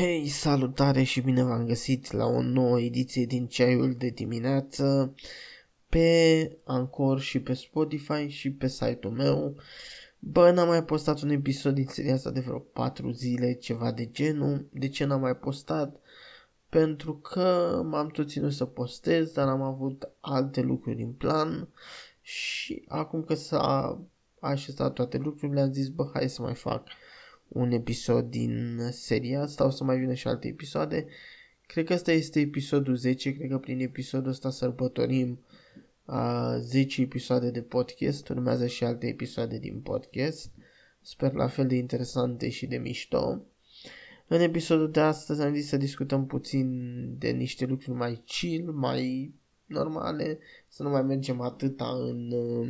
Hei, 0.00 0.28
salutare 0.28 1.02
și 1.02 1.20
bine 1.20 1.42
v-am 1.42 1.66
găsit 1.66 2.12
la 2.12 2.26
o 2.26 2.42
nouă 2.42 2.80
ediție 2.80 3.24
din 3.24 3.46
Ceaiul 3.46 3.94
de 3.94 4.08
dimineață 4.08 5.14
pe 5.88 6.58
Anchor 6.64 7.20
și 7.20 7.40
pe 7.40 7.52
Spotify 7.52 8.26
și 8.28 8.52
pe 8.52 8.68
site-ul 8.68 9.12
meu. 9.12 9.56
Bă, 10.18 10.50
n-am 10.50 10.68
mai 10.68 10.84
postat 10.84 11.20
un 11.20 11.30
episod 11.30 11.74
din 11.74 11.86
seria 11.86 12.14
asta 12.14 12.30
de 12.30 12.40
vreo 12.40 12.58
4 12.58 13.10
zile, 13.10 13.52
ceva 13.52 13.92
de 13.92 14.10
genul. 14.10 14.68
De 14.72 14.88
ce 14.88 15.04
n-am 15.04 15.20
mai 15.20 15.36
postat? 15.36 16.00
Pentru 16.68 17.16
că 17.16 17.80
m-am 17.84 18.08
tot 18.08 18.28
ținut 18.28 18.52
să 18.52 18.64
postez, 18.64 19.30
dar 19.32 19.48
am 19.48 19.62
avut 19.62 20.08
alte 20.20 20.60
lucruri 20.60 21.02
în 21.02 21.12
plan 21.12 21.68
și 22.20 22.84
acum 22.88 23.22
că 23.22 23.34
s-a 23.34 23.98
așezat 24.40 24.92
toate 24.92 25.16
lucrurile, 25.16 25.60
am 25.60 25.72
zis, 25.72 25.88
bă, 25.88 26.10
hai 26.12 26.28
să 26.28 26.42
mai 26.42 26.54
fac 26.54 26.88
un 27.52 27.70
episod 27.70 28.30
din 28.30 28.78
seria 28.90 29.40
asta, 29.40 29.66
o 29.66 29.70
să 29.70 29.84
mai 29.84 29.98
vină 29.98 30.14
și 30.14 30.26
alte 30.26 30.48
episoade. 30.48 31.06
Cred 31.66 31.84
că 31.84 31.92
ăsta 31.92 32.12
este 32.12 32.40
episodul 32.40 32.96
10, 32.96 33.36
cred 33.36 33.50
că 33.50 33.58
prin 33.58 33.80
episodul 33.80 34.30
ăsta 34.30 34.50
sărbătorim 34.50 35.40
a 36.04 36.56
10 36.58 37.00
episoade 37.00 37.50
de 37.50 37.62
podcast, 37.62 38.28
urmează 38.28 38.66
și 38.66 38.84
alte 38.84 39.06
episoade 39.06 39.58
din 39.58 39.80
podcast. 39.80 40.50
Sper 41.00 41.32
la 41.32 41.48
fel 41.48 41.66
de 41.66 41.76
interesante 41.76 42.48
și 42.48 42.66
de 42.66 42.76
mișto. 42.76 43.42
În 44.26 44.40
episodul 44.40 44.90
de 44.90 45.00
astăzi 45.00 45.42
am 45.42 45.54
zis 45.54 45.68
să 45.68 45.76
discutăm 45.76 46.26
puțin 46.26 46.68
de 47.18 47.30
niște 47.30 47.66
lucruri 47.66 47.98
mai 47.98 48.22
chill, 48.26 48.72
mai 48.72 49.34
normale, 49.66 50.38
să 50.68 50.82
nu 50.82 50.88
mai 50.88 51.02
mergem 51.02 51.40
atâta 51.40 51.88
în 52.08 52.30
uh, 52.32 52.68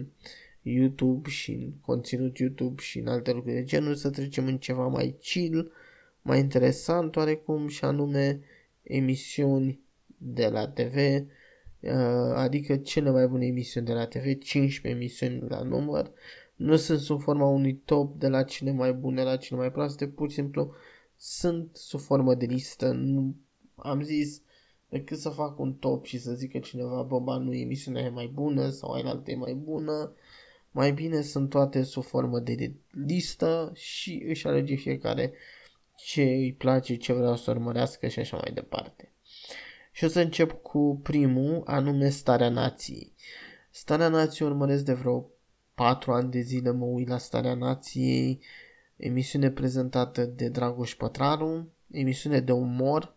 YouTube 0.62 1.28
și 1.28 1.52
în 1.52 1.72
conținut 1.80 2.38
YouTube 2.38 2.82
și 2.82 2.98
în 2.98 3.06
alte 3.06 3.32
lucruri 3.32 3.54
de 3.54 3.64
genul, 3.64 3.94
să 3.94 4.10
trecem 4.10 4.46
în 4.46 4.58
ceva 4.58 4.86
mai 4.86 5.16
chill, 5.22 5.72
mai 6.22 6.38
interesant 6.38 7.16
oarecum 7.16 7.68
și 7.68 7.84
anume 7.84 8.40
emisiuni 8.82 9.80
de 10.18 10.48
la 10.48 10.68
TV, 10.68 10.96
uh, 10.96 11.90
adică 12.34 12.76
cele 12.76 13.10
mai 13.10 13.26
bune 13.26 13.46
emisiuni 13.46 13.86
de 13.86 13.92
la 13.92 14.06
TV, 14.06 14.38
15 14.38 14.88
emisiuni 14.88 15.48
la 15.48 15.62
număr. 15.62 16.12
Nu 16.56 16.76
sunt 16.76 16.98
sub 16.98 17.20
forma 17.20 17.46
unui 17.46 17.74
top 17.74 18.18
de 18.18 18.28
la 18.28 18.42
cele 18.42 18.72
mai 18.72 18.92
bune 18.92 19.22
la 19.22 19.36
cele 19.36 19.60
mai 19.60 19.72
proaste, 19.72 20.08
pur 20.08 20.28
și 20.28 20.34
simplu 20.34 20.74
sunt 21.16 21.70
sub 21.72 22.00
formă 22.00 22.34
de 22.34 22.46
listă. 22.46 22.90
Nu, 22.90 23.34
am 23.74 24.02
zis 24.02 24.42
decât 24.88 25.18
să 25.18 25.28
fac 25.28 25.58
un 25.58 25.72
top 25.72 26.04
și 26.04 26.18
să 26.18 26.32
zică 26.32 26.58
cineva, 26.58 27.02
bă, 27.02 27.18
ba, 27.18 27.36
nu, 27.36 27.54
emisiunea 27.54 28.02
e 28.02 28.08
mai 28.08 28.30
bună 28.34 28.68
sau 28.68 28.90
ai 28.90 29.02
altă 29.02 29.30
e 29.30 29.36
mai 29.36 29.54
bună, 29.54 30.12
mai 30.70 30.92
bine 30.92 31.20
sunt 31.20 31.48
toate 31.48 31.82
sub 31.82 32.04
formă 32.04 32.38
de 32.38 32.72
listă 32.90 33.72
și 33.74 34.24
își 34.26 34.46
alege 34.46 34.74
fiecare 34.74 35.32
ce 35.96 36.22
îi 36.22 36.52
place, 36.52 36.96
ce 36.96 37.12
vrea 37.12 37.34
să 37.34 37.50
urmărească 37.50 38.08
și 38.08 38.18
așa 38.18 38.36
mai 38.36 38.50
departe. 38.54 39.12
Și 39.92 40.04
o 40.04 40.08
să 40.08 40.20
încep 40.20 40.62
cu 40.62 41.00
primul, 41.02 41.62
anume 41.64 42.08
Starea 42.08 42.48
Nației. 42.48 43.12
Starea 43.70 44.08
Nației 44.08 44.48
urmăresc 44.48 44.84
de 44.84 44.92
vreo 44.92 45.26
4 45.74 46.12
ani 46.12 46.30
de 46.30 46.40
zile, 46.40 46.70
mă 46.70 46.84
uit 46.84 47.08
la 47.08 47.18
Starea 47.18 47.54
Nației, 47.54 48.40
emisiune 48.96 49.50
prezentată 49.50 50.24
de 50.24 50.48
Dragoș 50.48 50.94
Pătraru, 50.94 51.72
emisiune 51.90 52.40
de 52.40 52.52
umor, 52.52 53.14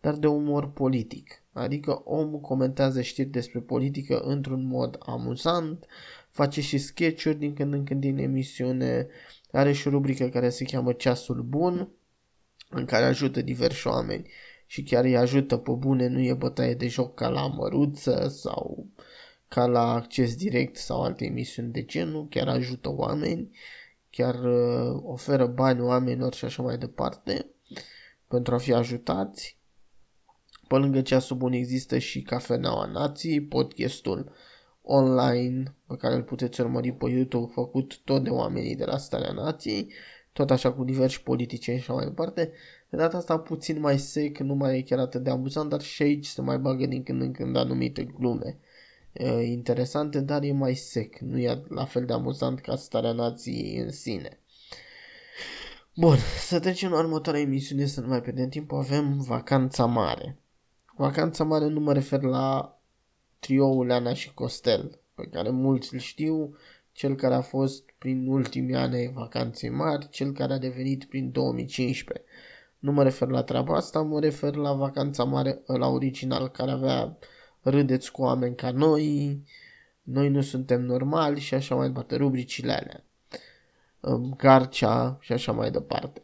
dar 0.00 0.14
de 0.14 0.26
umor 0.26 0.72
politic. 0.72 1.42
Adică 1.52 2.00
omul 2.04 2.40
comentează 2.40 3.02
știri 3.02 3.28
despre 3.28 3.60
politică 3.60 4.20
într-un 4.20 4.66
mod 4.66 4.98
amuzant, 5.00 5.86
face 6.38 6.60
și 6.60 6.78
sketch-uri 6.78 7.38
din 7.38 7.54
când 7.54 7.72
în 7.72 7.84
când 7.84 8.00
din 8.00 8.18
emisiune, 8.18 9.06
are 9.52 9.72
și 9.72 9.86
o 9.86 9.90
rubrică 9.90 10.28
care 10.28 10.48
se 10.48 10.64
cheamă 10.64 10.92
Ceasul 10.92 11.42
Bun, 11.42 11.88
în 12.70 12.84
care 12.84 13.04
ajută 13.04 13.42
diversi 13.42 13.86
oameni 13.86 14.30
și 14.66 14.82
chiar 14.82 15.04
îi 15.04 15.16
ajută 15.16 15.56
pe 15.56 15.70
bune, 15.70 16.06
nu 16.06 16.20
e 16.20 16.34
bătaie 16.34 16.74
de 16.74 16.88
joc 16.88 17.14
ca 17.14 17.28
la 17.28 17.46
Măruță 17.46 18.28
sau 18.28 18.86
ca 19.48 19.66
la 19.66 19.92
Acces 19.92 20.36
Direct 20.36 20.76
sau 20.76 21.02
alte 21.02 21.24
emisiuni. 21.24 21.72
De 21.72 21.84
genul, 21.84 22.28
chiar 22.28 22.48
ajută 22.48 22.92
oameni, 22.92 23.56
chiar 24.10 24.34
uh, 24.44 25.00
oferă 25.02 25.46
bani 25.46 25.80
oamenilor 25.80 26.34
și 26.34 26.44
așa 26.44 26.62
mai 26.62 26.78
departe 26.78 27.46
pentru 28.28 28.54
a 28.54 28.58
fi 28.58 28.72
ajutați. 28.72 29.58
Pe 30.68 30.76
lângă 30.76 31.00
ceasul 31.00 31.36
bun 31.36 31.52
există 31.52 31.98
și 31.98 32.22
Cafeneaua 32.22 32.86
Nației, 32.86 33.40
podcastul 33.40 34.32
online 34.90 35.74
pe 35.86 35.96
care 35.96 36.14
îl 36.14 36.22
puteți 36.22 36.60
urmări 36.60 36.92
pe 36.92 37.10
YouTube, 37.10 37.52
făcut 37.52 38.00
tot 38.04 38.24
de 38.24 38.30
oamenii 38.30 38.76
de 38.76 38.84
la 38.84 38.96
Starea 38.96 39.32
Nației, 39.32 39.92
tot 40.32 40.50
așa 40.50 40.72
cu 40.72 40.84
diversi 40.84 41.22
politicieni 41.22 41.78
și 41.78 41.84
așa 41.84 41.98
mai 41.98 42.04
departe. 42.04 42.52
De 42.90 42.96
data 42.96 43.16
asta 43.16 43.38
puțin 43.38 43.80
mai 43.80 43.98
sec, 43.98 44.38
nu 44.38 44.54
mai 44.54 44.78
e 44.78 44.82
chiar 44.82 44.98
atât 44.98 45.22
de 45.22 45.30
amuzant, 45.30 45.70
dar 45.70 45.80
și 45.80 46.02
aici 46.02 46.26
se 46.26 46.42
mai 46.42 46.58
bagă 46.58 46.86
din 46.86 47.02
când 47.02 47.22
în 47.22 47.32
când 47.32 47.56
anumite 47.56 48.04
glume 48.04 48.58
interesante, 49.44 50.20
dar 50.20 50.42
e 50.42 50.52
mai 50.52 50.74
sec, 50.74 51.18
nu 51.18 51.38
e 51.38 51.62
la 51.68 51.84
fel 51.84 52.04
de 52.04 52.12
amuzant 52.12 52.60
ca 52.60 52.76
Starea 52.76 53.12
Nației 53.12 53.76
în 53.76 53.90
sine. 53.90 54.40
Bun, 55.94 56.16
să 56.46 56.60
trecem 56.60 56.90
la 56.90 56.98
următoarea 56.98 57.40
emisiune, 57.40 57.86
să 57.86 58.00
nu 58.00 58.06
mai 58.06 58.22
pierdem 58.22 58.48
timp, 58.48 58.72
avem 58.72 59.20
Vacanța 59.20 59.84
Mare. 59.84 60.38
Vacanța 60.96 61.44
Mare 61.44 61.66
nu 61.66 61.80
mă 61.80 61.92
refer 61.92 62.22
la 62.22 62.77
trioul 63.38 63.90
Ana 63.90 64.12
și 64.12 64.34
Costel, 64.34 65.00
pe 65.14 65.24
care 65.24 65.50
mulți 65.50 65.94
îl 65.94 66.00
știu, 66.00 66.56
cel 66.92 67.14
care 67.14 67.34
a 67.34 67.40
fost 67.40 67.90
prin 67.98 68.28
ultimii 68.28 68.74
ani 68.74 68.94
ai 68.94 69.12
vacanței 69.12 69.70
mari, 69.70 70.08
cel 70.08 70.32
care 70.32 70.52
a 70.52 70.58
devenit 70.58 71.04
prin 71.04 71.32
2015. 71.32 72.24
Nu 72.78 72.92
mă 72.92 73.02
refer 73.02 73.28
la 73.28 73.42
treaba 73.42 73.76
asta, 73.76 74.02
mă 74.02 74.20
refer 74.20 74.54
la 74.54 74.72
vacanța 74.72 75.24
mare, 75.24 75.62
la 75.66 75.86
original, 75.86 76.48
care 76.48 76.70
avea 76.70 77.16
râdeți 77.60 78.12
cu 78.12 78.22
oameni 78.22 78.54
ca 78.54 78.70
noi, 78.70 79.42
noi 80.02 80.28
nu 80.28 80.40
suntem 80.40 80.82
normali 80.82 81.40
și 81.40 81.54
așa 81.54 81.74
mai 81.74 81.86
departe, 81.86 82.16
rubricile 82.16 82.72
alea. 82.72 83.04
Garcea 84.36 85.18
și 85.20 85.32
așa 85.32 85.52
mai 85.52 85.70
departe. 85.70 86.22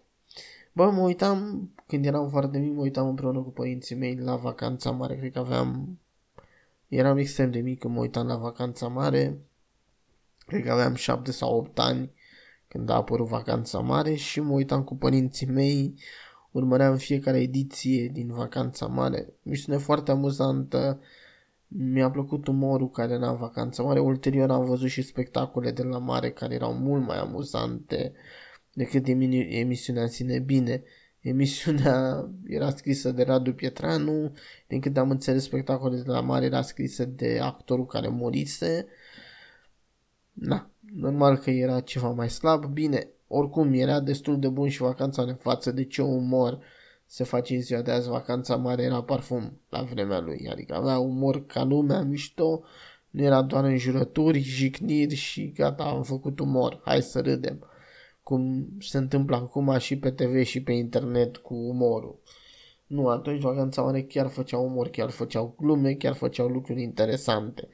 Bă, 0.72 0.90
mă 0.90 1.00
uitam, 1.00 1.70
când 1.86 2.06
eram 2.06 2.28
foarte 2.28 2.58
mic, 2.58 2.72
mă 2.72 2.80
uitam 2.80 3.08
împreună 3.08 3.40
cu 3.40 3.50
părinții 3.50 3.96
mei 3.96 4.16
la 4.16 4.36
vacanța 4.36 4.90
mare, 4.90 5.16
cred 5.16 5.32
că 5.32 5.38
aveam 5.38 5.98
Eram 6.94 7.16
extrem 7.16 7.50
de 7.50 7.60
mic 7.60 7.78
când 7.78 7.94
mă 7.94 8.00
uitam 8.00 8.26
la 8.26 8.36
vacanța 8.36 8.88
mare. 8.88 9.38
Cred 10.46 10.64
că 10.64 10.72
aveam 10.72 10.94
7 10.94 11.32
sau 11.32 11.56
8 11.56 11.78
ani 11.78 12.12
când 12.68 12.90
a 12.90 12.94
apărut 12.94 13.28
vacanța 13.28 13.78
mare 13.78 14.14
și 14.14 14.40
mă 14.40 14.52
uitam 14.52 14.84
cu 14.84 14.96
părinții 14.96 15.46
mei. 15.46 15.94
Urmăream 16.50 16.96
fiecare 16.96 17.40
ediție 17.40 18.08
din 18.08 18.32
vacanța 18.32 18.86
mare. 18.86 19.32
Misiune 19.42 19.78
foarte 19.78 20.10
amuzantă. 20.10 21.00
Mi-a 21.68 22.10
plăcut 22.10 22.46
umorul 22.46 22.90
care 22.90 23.12
era 23.12 23.30
în 23.30 23.36
vacanța 23.36 23.82
mare. 23.82 24.00
Ulterior 24.00 24.50
am 24.50 24.64
văzut 24.64 24.88
și 24.88 25.02
spectacole 25.02 25.70
de 25.70 25.82
la 25.82 25.98
mare 25.98 26.30
care 26.30 26.54
erau 26.54 26.74
mult 26.74 27.06
mai 27.06 27.18
amuzante 27.18 28.12
decât 28.72 29.06
emisiunea 29.06 30.02
în 30.02 30.08
sine. 30.08 30.38
Bine, 30.38 30.82
Emisiunea 31.24 32.28
era 32.58 32.70
scrisă 32.70 33.10
de 33.10 33.22
Radu 33.22 33.52
Pietranu, 33.52 34.32
din 34.66 34.80
câte 34.80 34.98
am 34.98 35.10
înțeles 35.10 35.42
spectacolul 35.42 36.02
de 36.02 36.10
la 36.10 36.20
mare 36.20 36.44
era 36.44 36.62
scrisă 36.62 37.04
de 37.04 37.38
actorul 37.42 37.86
care 37.86 38.08
murise. 38.08 38.86
Na, 40.32 40.70
normal 40.94 41.36
că 41.36 41.50
era 41.50 41.80
ceva 41.80 42.10
mai 42.10 42.30
slab. 42.30 42.64
Bine, 42.64 43.08
oricum 43.28 43.72
era 43.72 44.00
destul 44.00 44.38
de 44.38 44.48
bun 44.48 44.68
și 44.68 44.80
vacanța 44.80 45.22
în 45.22 45.34
față 45.34 45.70
de 45.70 45.84
ce 45.84 46.02
umor 46.02 46.58
se 47.06 47.24
face 47.24 47.54
în 47.54 47.60
ziua 47.60 47.82
de 47.82 47.90
azi. 47.90 48.08
Vacanța 48.08 48.56
mare 48.56 48.82
era 48.82 49.02
parfum 49.02 49.60
la 49.68 49.82
vremea 49.82 50.20
lui, 50.20 50.48
adică 50.50 50.74
avea 50.74 50.98
umor 50.98 51.46
ca 51.46 51.62
lumea, 51.62 52.02
mișto, 52.02 52.62
nu 53.10 53.22
era 53.22 53.42
doar 53.42 53.64
înjurături, 53.64 54.38
jigniri 54.38 55.14
și 55.14 55.52
gata, 55.52 55.84
am 55.84 56.02
făcut 56.02 56.38
umor, 56.38 56.80
hai 56.84 57.02
să 57.02 57.20
râdem 57.20 57.66
cum 58.24 58.68
se 58.80 58.98
întâmplă 58.98 59.36
acum 59.36 59.78
și 59.78 59.98
pe 59.98 60.10
TV 60.10 60.42
și 60.42 60.62
pe 60.62 60.72
internet 60.72 61.36
cu 61.36 61.54
umorul. 61.54 62.18
Nu, 62.86 63.08
atunci 63.08 63.40
vacanța 63.40 63.82
mare 63.82 64.02
chiar 64.02 64.28
făceau 64.28 64.64
umor, 64.64 64.88
chiar 64.88 65.10
făceau 65.10 65.54
glume, 65.58 65.94
chiar 65.94 66.14
făceau 66.14 66.48
lucruri 66.48 66.82
interesante. 66.82 67.68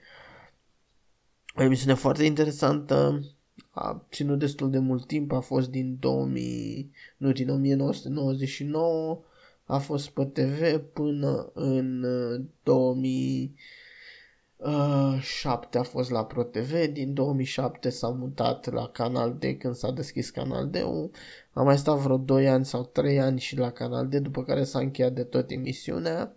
O 1.54 1.62
emisiune 1.62 1.94
foarte 1.94 2.24
interesantă, 2.24 3.24
a 3.70 4.06
ținut 4.10 4.38
destul 4.38 4.70
de 4.70 4.78
mult 4.78 5.06
timp, 5.06 5.32
a 5.32 5.40
fost 5.40 5.70
din 5.70 5.96
2000, 6.00 6.90
nu, 7.16 7.32
din 7.32 7.50
1999, 7.50 9.20
a 9.64 9.78
fost 9.78 10.10
pe 10.10 10.24
TV 10.24 10.76
până 10.92 11.50
în 11.54 12.04
2000 12.62 13.54
Uh, 14.62 15.20
7 15.20 15.78
a 15.78 15.82
fost 15.82 16.10
la 16.10 16.24
ProTV, 16.24 16.92
din 16.92 17.14
2007 17.14 17.90
s-a 17.90 18.08
mutat 18.08 18.72
la 18.72 18.88
Canal 18.88 19.36
D 19.38 19.44
când 19.58 19.74
s-a 19.74 19.90
deschis 19.90 20.30
Canal 20.30 20.68
D. 20.70 20.76
A 21.52 21.62
mai 21.62 21.78
stat 21.78 21.98
vreo 21.98 22.16
2 22.16 22.48
ani 22.48 22.64
sau 22.64 22.84
3 22.84 23.20
ani 23.20 23.40
și 23.40 23.56
la 23.56 23.70
Canal 23.70 24.08
D, 24.08 24.14
după 24.14 24.44
care 24.44 24.64
s-a 24.64 24.78
încheiat 24.78 25.12
de 25.12 25.22
tot 25.22 25.50
emisiunea. 25.50 26.36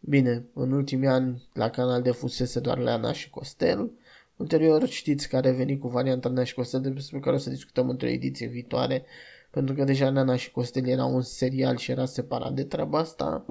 Bine, 0.00 0.44
în 0.54 0.72
ultimii 0.72 1.08
ani 1.08 1.48
la 1.52 1.70
Canal 1.70 2.02
D 2.02 2.14
fusese 2.14 2.60
doar 2.60 2.78
Leana 2.78 3.12
și 3.12 3.30
Costel. 3.30 3.90
Ulterior 4.36 4.88
știți 4.88 5.28
că 5.28 5.36
a 5.36 5.40
revenit 5.40 5.80
cu 5.80 5.88
varianta 5.88 6.28
Leana 6.28 6.44
și 6.44 6.54
Costel 6.54 6.80
despre 6.80 7.18
care 7.20 7.36
o 7.36 7.38
să 7.38 7.50
discutăm 7.50 7.88
într-o 7.88 8.08
ediție 8.08 8.46
viitoare 8.46 9.04
pentru 9.50 9.74
că 9.74 9.84
deja 9.84 10.10
Nana 10.10 10.36
și 10.36 10.50
Costel 10.50 10.88
era 10.88 11.04
un 11.04 11.22
serial 11.22 11.76
și 11.76 11.90
era 11.90 12.04
separat 12.04 12.52
de 12.52 12.64
treaba 12.64 12.98
asta. 12.98 13.44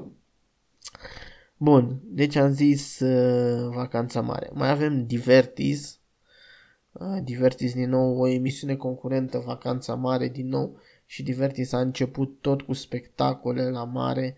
Bun, 1.66 2.00
deci 2.04 2.36
am 2.36 2.52
zis 2.52 3.00
uh, 3.00 3.74
Vacanța 3.74 4.22
Mare. 4.22 4.50
Mai 4.54 4.70
avem 4.70 5.06
Divertis, 5.06 6.00
uh, 6.92 7.18
Divertis 7.24 7.74
din 7.74 7.90
nou, 7.90 8.20
o 8.20 8.28
emisiune 8.28 8.76
concurentă, 8.76 9.38
Vacanța 9.46 9.96
Mare 9.96 10.28
din 10.28 10.48
nou 10.48 10.80
și 11.06 11.24
Divertis 11.24 11.72
a 11.72 11.80
început 11.80 12.38
tot 12.42 12.62
cu 12.62 12.74
spectacole 12.74 13.70
la 13.70 13.84
mare 13.84 14.36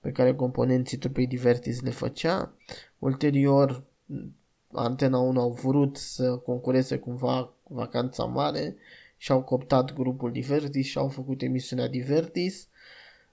pe 0.00 0.10
care 0.10 0.34
componenții 0.34 0.98
trupei 0.98 1.26
Divertis 1.26 1.80
le 1.82 1.90
făcea. 1.90 2.52
Ulterior, 2.98 3.84
Antena 4.72 5.18
1 5.18 5.40
au 5.40 5.50
vrut 5.50 5.96
să 5.96 6.36
concureze 6.36 6.98
cumva 6.98 7.54
Vacanța 7.62 8.24
Mare 8.24 8.76
și 9.16 9.32
au 9.32 9.42
coptat 9.42 9.94
grupul 9.94 10.32
Divertis 10.32 10.86
și 10.86 10.98
au 10.98 11.08
făcut 11.08 11.42
emisiunea 11.42 11.88
Divertis. 11.88 12.68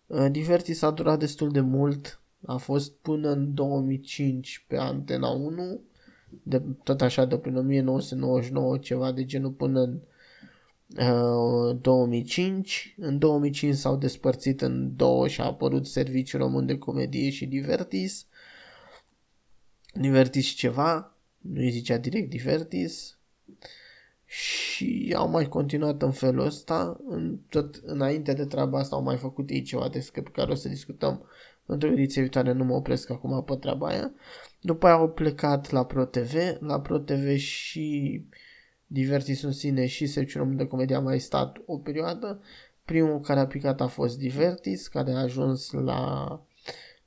Uh, 0.05 0.31
Divertis 0.31 0.81
a 0.81 0.91
durat 0.91 1.19
destul 1.19 1.51
de 1.51 1.61
mult, 1.61 2.17
a 2.45 2.57
fost 2.57 2.91
până 2.91 3.31
în 3.31 3.53
2005 3.53 4.65
pe 4.67 4.77
Antena 4.77 5.29
1, 5.29 5.81
de, 6.43 6.61
tot 6.83 7.01
așa 7.01 7.25
de 7.25 7.37
prin 7.37 7.55
1999, 7.55 8.77
ceva 8.77 9.11
de 9.11 9.25
genul 9.25 9.51
până 9.51 9.81
în 9.81 9.99
uh, 10.97 11.77
2005. 11.81 12.95
În 12.97 13.17
2005 13.17 13.75
s-au 13.75 13.95
despărțit 13.95 14.61
în 14.61 14.95
două 14.95 15.27
și 15.27 15.41
a 15.41 15.45
apărut 15.45 15.87
Serviciul 15.87 16.39
Român 16.39 16.65
de 16.65 16.77
Comedie 16.77 17.29
și 17.29 17.45
Divertis. 17.45 18.27
Divertis 19.93 20.47
ceva, 20.47 21.17
nu 21.37 21.59
îi 21.59 21.71
zicea 21.71 21.97
direct 21.97 22.29
Divertis. 22.29 23.17
Și 24.25 25.13
au 25.17 25.29
mai 25.29 25.47
continuat 25.47 26.01
în 26.01 26.11
felul 26.11 26.45
ăsta, 26.45 26.99
în, 27.07 27.39
tot 27.49 27.75
înainte 27.75 28.33
de 28.33 28.45
treaba 28.45 28.79
asta 28.79 28.95
au 28.95 29.03
mai 29.03 29.17
făcut 29.17 29.49
ei 29.49 29.61
ceva 29.61 29.89
despre 29.89 30.21
care 30.21 30.51
o 30.51 30.55
să 30.55 30.69
discutăm 30.69 31.25
într-o 31.65 31.92
ediție 31.92 32.21
viitoare, 32.21 32.51
nu 32.51 32.63
mă 32.63 32.74
opresc 32.74 33.10
acum 33.10 33.44
pe 33.44 33.56
treaba 33.56 33.88
aia. 33.88 34.13
După 34.62 34.86
aia 34.86 34.95
au 34.95 35.10
plecat 35.10 35.71
la 35.71 35.86
ProTV, 35.86 36.33
la 36.60 36.81
ProTV 36.81 37.36
și 37.38 38.25
Divertis 38.88 39.42
în 39.42 39.51
sine 39.51 39.86
și 39.86 40.06
Serviciul 40.06 40.56
de 40.56 40.65
Comedie 40.65 40.95
a 40.95 41.00
mai 41.00 41.19
stat 41.19 41.62
o 41.65 41.77
perioadă. 41.77 42.42
Primul 42.86 43.19
care 43.19 43.39
a 43.39 43.48
picat 43.48 43.81
a 43.81 43.88
fost 43.88 44.18
Divertis, 44.18 44.88
care 44.88 45.12
a 45.12 45.19
ajuns 45.19 45.71
la 45.71 46.42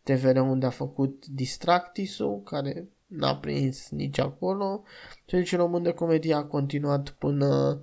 TVR 0.03 0.37
unde 0.37 0.67
a 0.67 0.71
făcut 0.71 1.27
Distractisul, 1.27 2.43
care 2.43 2.89
n-a 3.07 3.37
prins 3.37 3.91
nici 3.91 4.19
acolo. 4.19 4.83
Serviciul 5.27 5.59
Român 5.59 5.83
de 5.83 5.93
Comedie 5.93 6.35
a 6.35 6.45
continuat 6.45 7.09
până 7.09 7.81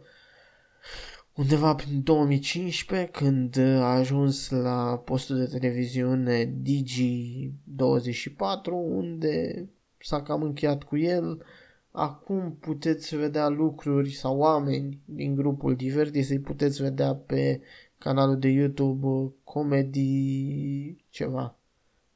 undeva 1.35 1.75
prin 1.75 2.03
2015 2.03 3.09
când 3.11 3.57
a 3.57 3.93
ajuns 3.93 4.49
la 4.49 5.01
postul 5.05 5.37
de 5.37 5.45
televiziune 5.45 6.45
Digi24 6.45 8.71
unde 8.71 9.67
s-a 9.97 10.21
cam 10.21 10.41
încheiat 10.41 10.83
cu 10.83 10.97
el. 10.97 11.45
Acum 11.91 12.57
puteți 12.59 13.15
vedea 13.15 13.47
lucruri 13.47 14.11
sau 14.11 14.37
oameni 14.37 14.99
din 15.05 15.35
grupul 15.35 15.75
Divertis, 15.75 16.29
îi 16.29 16.39
puteți 16.39 16.81
vedea 16.81 17.15
pe 17.15 17.61
canalul 17.97 18.39
de 18.39 18.47
YouTube 18.47 19.33
Comedy 19.43 20.95
ceva, 21.09 21.55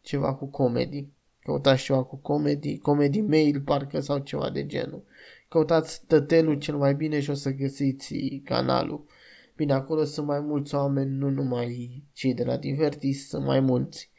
ceva 0.01 0.33
cu 0.33 0.45
comedy. 0.45 1.07
Căutați 1.39 1.83
ceva 1.83 2.03
cu 2.03 2.15
comedy, 2.15 2.77
comedy 2.77 3.21
mail 3.21 3.61
parcă 3.61 3.99
sau 3.99 4.17
ceva 4.17 4.49
de 4.49 4.65
genul. 4.65 5.03
Căutați 5.47 6.05
tătelul 6.05 6.57
cel 6.57 6.77
mai 6.77 6.95
bine 6.95 7.19
și 7.19 7.29
o 7.29 7.33
să 7.33 7.51
găsiți 7.51 8.41
canalul. 8.43 9.05
Bine, 9.55 9.73
acolo 9.73 10.03
sunt 10.03 10.27
mai 10.27 10.39
mulți 10.39 10.75
oameni, 10.75 11.17
nu 11.17 11.29
numai 11.29 12.03
cei 12.13 12.33
de 12.33 12.43
la 12.43 12.57
Divertis, 12.57 13.27
sunt 13.27 13.45
mai 13.45 13.59
mulți. 13.59 14.11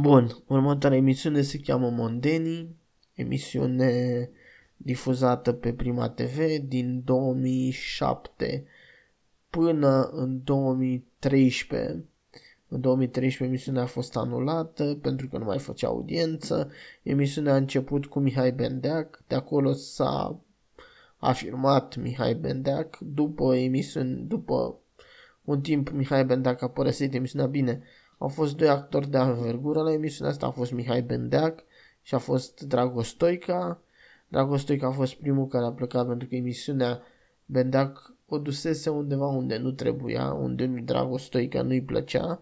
Bun, 0.00 0.42
următoarea 0.46 0.98
emisiune 0.98 1.42
se 1.42 1.58
cheamă 1.58 1.90
Mondeni, 1.90 2.76
emisiune 3.14 4.30
difuzată 4.76 5.52
pe 5.52 5.72
Prima 5.72 6.08
TV 6.08 6.38
din 6.68 7.02
2007 7.04 8.64
până 9.50 10.02
în 10.02 10.44
2013 10.44 12.04
în 12.68 12.80
2013 12.80 13.44
emisiunea 13.44 13.82
a 13.82 13.86
fost 13.86 14.16
anulată 14.16 14.98
pentru 15.02 15.28
că 15.28 15.38
nu 15.38 15.44
mai 15.44 15.58
făcea 15.58 15.86
audiență. 15.86 16.70
Emisiunea 17.02 17.52
a 17.52 17.56
început 17.56 18.06
cu 18.06 18.18
Mihai 18.18 18.52
Bendeac, 18.52 19.22
de 19.26 19.34
acolo 19.34 19.72
s-a 19.72 20.40
afirmat 21.18 21.96
Mihai 21.96 22.34
Bendeac. 22.34 22.98
După 22.98 23.56
emisiune, 23.56 24.14
după 24.14 24.78
un 25.44 25.60
timp 25.60 25.90
Mihai 25.90 26.24
Bendeac 26.24 26.62
a 26.62 26.68
părăsit 26.68 27.14
emisiunea 27.14 27.48
bine. 27.48 27.82
Au 28.18 28.28
fost 28.28 28.56
doi 28.56 28.68
actori 28.68 29.10
de 29.10 29.16
avergură 29.16 29.82
la 29.82 29.92
emisiunea 29.92 30.32
asta, 30.32 30.46
a 30.46 30.50
fost 30.50 30.72
Mihai 30.72 31.02
Bendeac 31.02 31.64
și 32.02 32.14
a 32.14 32.18
fost 32.18 32.60
Dragostoica. 32.60 33.80
Dragostoica 34.28 34.86
a 34.86 34.90
fost 34.90 35.14
primul 35.14 35.46
care 35.46 35.64
a 35.64 35.70
plecat 35.70 36.06
pentru 36.06 36.28
că 36.28 36.34
emisiunea 36.34 37.02
Bendeac 37.44 38.14
o 38.28 38.38
dusese 38.38 38.90
undeva 38.90 39.26
unde 39.26 39.56
nu 39.56 39.70
trebuia, 39.70 40.32
unde 40.32 40.66
Dragostoica 40.66 41.62
nu-i 41.62 41.82
plăcea 41.82 42.40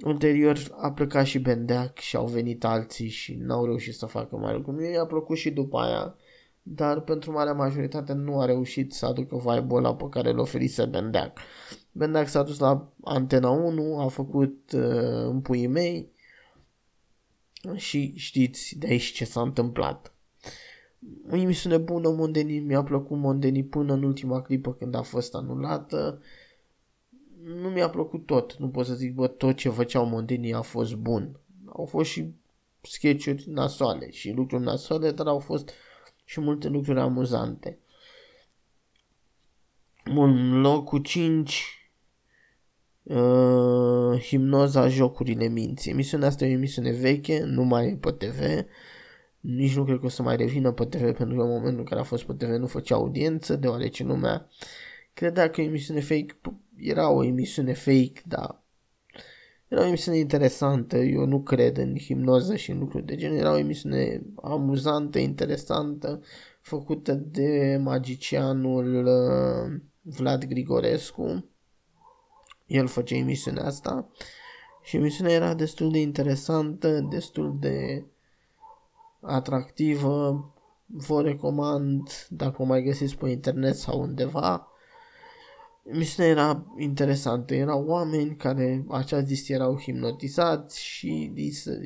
Ulterior 0.00 0.58
a 0.76 0.92
plecat 0.92 1.26
și 1.26 1.38
Bendeac 1.38 1.98
și 1.98 2.16
au 2.16 2.26
venit 2.26 2.64
alții 2.64 3.08
și 3.08 3.34
n-au 3.34 3.64
reușit 3.64 3.94
să 3.94 4.06
facă 4.06 4.36
mai 4.36 4.54
lucru. 4.54 4.72
Mie 4.72 4.90
i-a 4.90 5.06
plăcut 5.06 5.36
și 5.36 5.50
după 5.50 5.78
aia, 5.78 6.16
dar 6.62 7.00
pentru 7.00 7.32
marea 7.32 7.52
majoritate 7.52 8.12
nu 8.12 8.40
a 8.40 8.44
reușit 8.44 8.92
să 8.92 9.06
aducă 9.06 9.36
vibe 9.36 9.74
ăla 9.74 9.94
pe 9.94 10.08
care 10.10 10.30
îl 10.30 10.38
oferise 10.38 10.84
Bendeac. 10.84 11.38
Bendeac 11.92 12.28
s-a 12.28 12.42
dus 12.42 12.58
la 12.58 12.92
Antena 13.04 13.50
1, 13.50 13.98
a 14.00 14.08
făcut 14.08 14.72
uh, 14.72 15.24
în 15.24 15.40
puii 15.40 15.66
mei 15.66 16.10
și 17.74 18.12
știți 18.16 18.78
de 18.78 18.86
aici 18.86 19.12
ce 19.12 19.24
s-a 19.24 19.40
întâmplat. 19.40 20.14
O 21.30 21.36
emisiune 21.36 21.76
bună, 21.78 22.08
Mondeni, 22.08 22.58
mi-a 22.58 22.82
plăcut 22.82 23.18
Mondeni 23.18 23.64
până 23.64 23.92
în 23.92 24.02
ultima 24.02 24.42
clipă 24.42 24.74
când 24.74 24.94
a 24.94 25.02
fost 25.02 25.34
anulată. 25.34 26.20
Uh, 26.20 26.26
nu 27.44 27.68
mi-a 27.68 27.90
plăcut 27.90 28.26
tot. 28.26 28.56
Nu 28.56 28.68
pot 28.68 28.86
să 28.86 28.94
zic, 28.94 29.14
bă, 29.14 29.26
tot 29.26 29.56
ce 29.56 29.68
făceau 29.68 30.06
montenii 30.06 30.54
a 30.54 30.60
fost 30.60 30.94
bun. 30.94 31.40
Au 31.66 31.84
fost 31.84 32.10
și 32.10 32.34
sketch-uri 32.80 33.44
nasoale 33.46 34.10
și 34.10 34.30
lucruri 34.30 34.62
nasoale, 34.62 35.10
dar 35.10 35.26
au 35.26 35.38
fost 35.38 35.70
și 36.24 36.40
multe 36.40 36.68
lucruri 36.68 37.00
amuzante. 37.00 37.78
Bun, 40.12 40.60
locul 40.60 40.98
5 40.98 41.90
uh, 43.02 44.20
Hipnoza 44.20 44.88
Jocurile 44.88 45.48
Minții. 45.48 45.90
Emisiunea 45.90 46.28
asta 46.28 46.44
e 46.44 46.48
o 46.48 46.52
emisiune 46.52 46.90
veche, 46.90 47.42
nu 47.44 47.62
mai 47.62 47.86
e 47.86 47.96
pe 47.96 48.10
TV. 48.10 48.66
Nici 49.40 49.76
nu 49.76 49.84
cred 49.84 49.98
că 49.98 50.06
o 50.06 50.08
să 50.08 50.22
mai 50.22 50.36
revină 50.36 50.72
pe 50.72 50.84
TV 50.84 51.00
pentru 51.00 51.36
că 51.36 51.42
în 51.42 51.48
momentul 51.48 51.78
în 51.78 51.84
care 51.84 52.00
a 52.00 52.04
fost 52.04 52.24
pe 52.24 52.32
TV 52.32 52.48
nu 52.48 52.66
făcea 52.66 52.94
audiență, 52.94 53.56
deoarece 53.56 54.04
lumea 54.04 54.48
credea 55.14 55.50
că 55.50 55.60
e 55.60 55.64
emisiune 55.64 56.00
fake 56.00 56.36
era 56.76 57.10
o 57.10 57.24
emisiune 57.24 57.72
fake, 57.72 58.22
dar 58.26 58.62
era 59.72 59.80
o 59.80 59.86
emisiune 59.86 60.18
interesantă, 60.18 60.96
eu 60.96 61.26
nu 61.26 61.40
cred 61.40 61.76
în 61.76 61.96
hipnoză 61.96 62.56
și 62.56 62.70
în 62.70 62.78
lucruri 62.78 63.04
de 63.04 63.16
gen, 63.16 63.36
era 63.36 63.52
o 63.52 63.58
emisiune 63.58 64.22
amuzantă, 64.42 65.18
interesantă, 65.18 66.20
făcută 66.60 67.12
de 67.14 67.80
magicianul 67.82 69.06
uh, 69.06 69.80
Vlad 70.00 70.44
Grigorescu. 70.44 71.44
El 72.66 72.86
făcea 72.86 73.16
emisiunea 73.16 73.64
asta 73.64 74.08
și 74.82 74.96
emisiunea 74.96 75.32
era 75.32 75.54
destul 75.54 75.90
de 75.90 76.00
interesantă, 76.00 77.00
destul 77.00 77.56
de 77.60 78.04
atractivă. 79.20 80.46
Vă 80.86 81.22
recomand 81.22 82.26
dacă 82.28 82.62
o 82.62 82.64
mai 82.64 82.82
găsiți 82.82 83.16
pe 83.16 83.28
internet 83.28 83.74
sau 83.74 84.00
undeva 84.00 84.71
Emisiunea 85.82 86.32
era 86.32 86.66
interesantă. 86.78 87.54
Erau 87.54 87.84
oameni 87.86 88.36
care, 88.36 88.84
așa 88.88 89.20
zis, 89.20 89.48
erau 89.48 89.78
hipnotizați 89.78 90.82
și, 90.82 91.32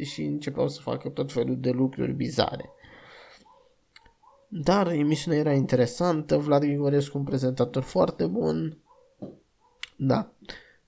și 0.03 0.23
începeau 0.23 0.69
să 0.69 0.81
facă 0.81 1.09
tot 1.09 1.33
felul 1.33 1.61
de 1.61 1.71
lucruri 1.71 2.13
bizare. 2.13 2.71
Dar 4.49 4.87
emisiunea 4.87 5.41
era 5.41 5.53
interesantă, 5.53 6.37
Vlad 6.37 6.63
Grigorescu 6.63 7.19
un 7.19 7.25
prezentator 7.25 7.83
foarte 7.83 8.27
bun. 8.27 8.79
Da. 9.97 10.33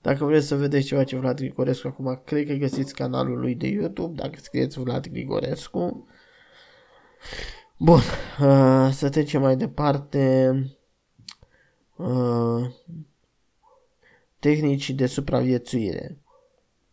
Dacă 0.01 0.25
vreți 0.25 0.47
să 0.47 0.55
vedeți 0.55 0.85
ceva 0.85 1.03
ce 1.03 1.15
Vlad 1.15 1.37
Grigorescu 1.37 1.87
acum, 1.87 2.21
cred 2.25 2.47
că 2.47 2.53
găsiți 2.53 2.93
canalul 2.93 3.39
lui 3.39 3.55
de 3.55 3.67
YouTube, 3.67 4.21
dacă 4.21 4.39
scrieți 4.39 4.79
Vlad 4.79 5.07
Grigorescu. 5.07 6.07
Bun, 7.77 7.99
uh, 8.41 8.89
să 8.91 9.09
trecem 9.09 9.41
mai 9.41 9.55
departe. 9.55 10.53
Uh, 11.99 12.71
tehnici 14.39 14.89
de 14.89 15.05
supraviețuire. 15.05 16.17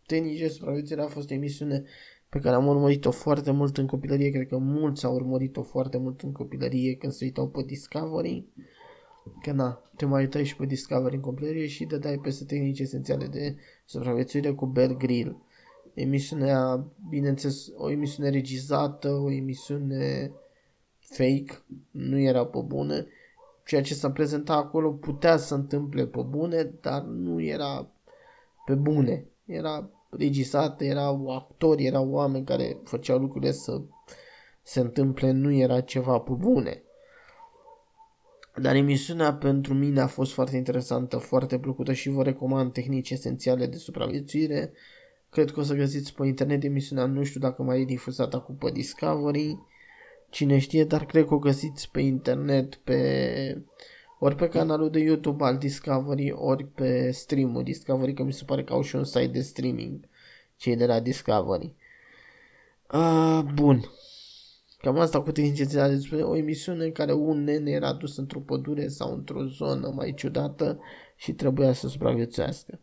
Tehnici 0.05 0.39
de 0.39 0.47
supraviețuire 0.47 1.01
a 1.01 1.07
fost 1.07 1.31
o 1.31 1.33
emisiune 1.33 1.83
pe 2.29 2.39
care 2.39 2.55
am 2.55 2.67
urmărit-o 2.67 3.11
foarte 3.11 3.51
mult 3.51 3.77
în 3.77 3.87
copilărie, 3.87 4.29
cred 4.29 4.47
că 4.47 4.57
mulți 4.57 5.05
au 5.05 5.13
urmărit-o 5.13 5.63
foarte 5.63 5.97
mult 5.97 6.21
în 6.21 6.31
copilărie 6.31 6.95
când 6.95 7.13
se 7.13 7.25
uitau 7.25 7.47
pe 7.47 7.63
Discovery. 7.63 8.45
că 9.41 9.51
na, 9.51 9.91
te 9.95 10.05
mai 10.05 10.21
uitai 10.21 10.45
și 10.45 10.55
pe 10.55 10.65
Discovery 10.65 11.15
în 11.15 11.21
copilărie 11.21 11.67
și 11.67 11.85
dai 11.85 12.17
peste 12.17 12.45
tehnici 12.45 12.79
esențiale 12.79 13.25
de 13.25 13.55
supraviețuire 13.85 14.51
cu 14.51 14.65
Bear 14.65 14.97
Grill. 14.97 15.37
Emisiunea, 15.93 16.87
bineînțeles, 17.09 17.67
o 17.75 17.91
emisiune 17.91 18.29
regizată, 18.29 19.09
o 19.09 19.31
emisiune 19.31 20.31
fake, 20.99 21.63
nu 21.91 22.19
era 22.19 22.45
pe 22.45 22.59
bune. 22.65 23.07
Ceea 23.67 23.81
ce 23.81 23.93
s-a 23.93 24.11
prezentat 24.11 24.57
acolo 24.57 24.91
putea 24.91 25.37
să 25.37 25.55
întâmple 25.55 26.05
pe 26.05 26.21
bune, 26.21 26.71
dar 26.81 27.01
nu 27.01 27.41
era 27.41 27.87
pe 28.65 28.73
bune. 28.73 29.25
Era 29.45 29.89
regizată, 30.09 30.83
erau 30.83 31.35
actori, 31.35 31.85
erau 31.85 32.09
oameni 32.09 32.45
care 32.45 32.77
făceau 32.83 33.19
lucrurile 33.19 33.51
să 33.51 33.81
se 34.61 34.79
întâmple, 34.79 35.31
nu 35.31 35.51
era 35.51 35.81
ceva 35.81 36.19
pe 36.19 36.31
bune. 36.31 36.81
Dar 38.61 38.75
emisiunea 38.75 39.33
pentru 39.33 39.73
mine 39.73 40.01
a 40.01 40.07
fost 40.07 40.31
foarte 40.33 40.57
interesantă, 40.57 41.17
foarte 41.17 41.59
plăcută 41.59 41.93
și 41.93 42.09
vă 42.09 42.23
recomand 42.23 42.71
tehnici 42.71 43.09
esențiale 43.09 43.65
de 43.65 43.77
supraviețuire. 43.77 44.73
Cred 45.29 45.51
că 45.51 45.59
o 45.59 45.63
să 45.63 45.73
găsiți 45.73 46.13
pe 46.13 46.25
internet 46.25 46.63
emisiunea, 46.63 47.05
nu 47.05 47.23
știu 47.23 47.39
dacă 47.39 47.63
mai 47.63 47.81
e 47.81 47.85
difuzată 47.85 48.35
acum 48.35 48.55
pe 48.55 48.71
Discovery, 48.71 49.57
cine 50.29 50.57
știe, 50.57 50.83
dar 50.83 51.05
cred 51.05 51.25
că 51.25 51.33
o 51.33 51.39
găsiți 51.39 51.91
pe 51.91 52.01
internet, 52.01 52.75
pe 52.75 53.61
ori 54.19 54.35
pe 54.35 54.47
canalul 54.47 54.89
de 54.89 54.99
YouTube 54.99 55.43
al 55.43 55.57
Discovery, 55.57 56.31
ori 56.31 56.65
pe 56.65 57.11
streamul 57.11 57.63
Discovery, 57.63 58.13
că 58.13 58.23
mi 58.23 58.33
se 58.33 58.43
pare 58.43 58.63
că 58.63 58.73
au 58.73 58.81
și 58.81 58.95
un 58.95 59.03
site 59.03 59.27
de 59.27 59.41
streaming, 59.41 60.07
cei 60.57 60.75
de 60.75 60.85
la 60.85 60.99
Discovery. 60.99 61.73
Uh, 62.93 63.41
bun, 63.53 63.81
Cam 64.77 64.99
asta 64.99 65.21
cu 65.21 65.31
tehnicitatea 65.31 65.89
despre 65.89 66.21
o 66.21 66.35
emisiune 66.35 66.85
în 66.85 66.91
care 66.91 67.13
un 67.13 67.43
nene 67.43 67.71
era 67.71 67.93
dus 67.93 68.17
într-o 68.17 68.39
pădure 68.39 68.87
sau 68.87 69.13
într-o 69.13 69.43
zonă 69.43 69.91
mai 69.95 70.13
ciudată 70.13 70.79
și 71.15 71.33
trebuia 71.33 71.73
să 71.73 71.87
supraviețuiască. 71.87 72.79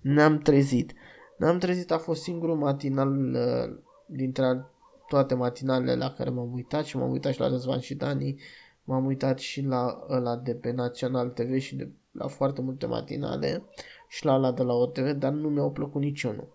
Ne-am 0.00 0.38
trezit. 0.38 0.92
Ne-am 1.36 1.58
trezit 1.58 1.90
a 1.90 1.98
fost 1.98 2.22
singurul 2.22 2.56
matinal 2.56 3.34
uh, 3.34 3.76
dintre 4.06 4.64
toate 5.14 5.34
matinalele 5.34 5.94
la 5.94 6.12
care 6.12 6.30
m-am 6.30 6.52
uitat 6.52 6.84
și 6.84 6.96
m-am 6.96 7.10
uitat 7.10 7.32
și 7.32 7.40
la 7.40 7.48
Răzvan 7.48 7.80
și 7.80 7.94
Dani, 7.94 8.40
m-am 8.84 9.04
uitat 9.04 9.38
și 9.38 9.62
la 9.62 10.06
ăla 10.10 10.36
de 10.36 10.54
pe 10.54 10.70
Național 10.70 11.28
TV 11.28 11.58
și 11.58 11.76
de 11.76 11.90
la 12.10 12.26
foarte 12.26 12.60
multe 12.60 12.86
matinale 12.86 13.62
și 14.08 14.24
la 14.24 14.34
ăla 14.34 14.52
de 14.52 14.62
la 14.62 14.72
OTV, 14.72 15.10
dar 15.10 15.32
nu 15.32 15.48
mi-au 15.48 15.72
plăcut 15.72 16.00
niciunul. 16.00 16.48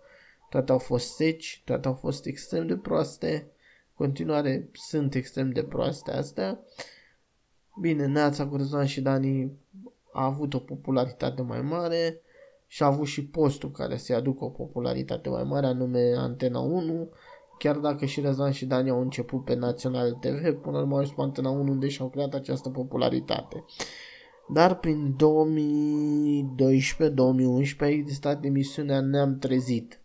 Toate 0.50 0.72
au 0.72 0.78
fost 0.78 1.16
seci, 1.16 1.62
toate 1.66 1.88
au 1.88 1.94
fost 1.94 2.26
extrem 2.26 2.68
de 2.68 2.78
proaste 2.78 3.52
continuare 3.94 4.70
sunt 4.74 5.16
extrem 5.16 5.52
de 5.52 5.64
proaste 5.64 6.12
astea. 6.12 6.60
Bine, 7.82 8.06
Neața 8.06 8.48
cu 8.48 8.56
Răzvan 8.56 8.86
și 8.86 9.02
Dani 9.02 9.52
a 10.12 10.26
avut 10.26 10.54
o 10.54 10.60
popularitate 10.60 11.42
mai 11.42 11.62
mare 11.62 12.22
și 12.68 12.84
a 12.84 12.86
avut 12.86 13.08
și 13.08 13.26
postul 13.26 13.72
care 13.72 13.98
să-i 13.98 14.16
aducă 14.16 14.44
o 14.44 14.50
popularitate 14.50 15.30
mai 15.30 15.44
mare, 15.44 15.66
anume 15.66 16.14
Antena 16.18 16.60
1, 16.60 17.10
chiar 17.60 17.78
dacă 17.78 18.06
și 18.06 18.22
Răzvan 18.22 18.52
și 18.52 18.66
Dani 18.66 18.90
au 18.90 19.02
început 19.02 19.44
pe 19.44 19.56
Național 19.56 20.12
TV, 20.12 20.62
până 20.62 20.78
la 20.78 20.80
urmă 20.80 20.98
au 20.98 21.04
pe 21.16 21.22
Antena 21.22 21.50
1 21.50 21.72
unde 21.72 21.88
și-au 21.88 22.10
creat 22.10 22.34
această 22.34 22.70
popularitate. 22.70 23.66
Dar 24.54 24.76
prin 24.76 25.16
2012-2011 27.76 27.78
a 27.80 27.88
existat 27.88 28.44
emisiunea 28.44 29.02
Ne-am 29.02 29.38
trezit, 29.38 30.00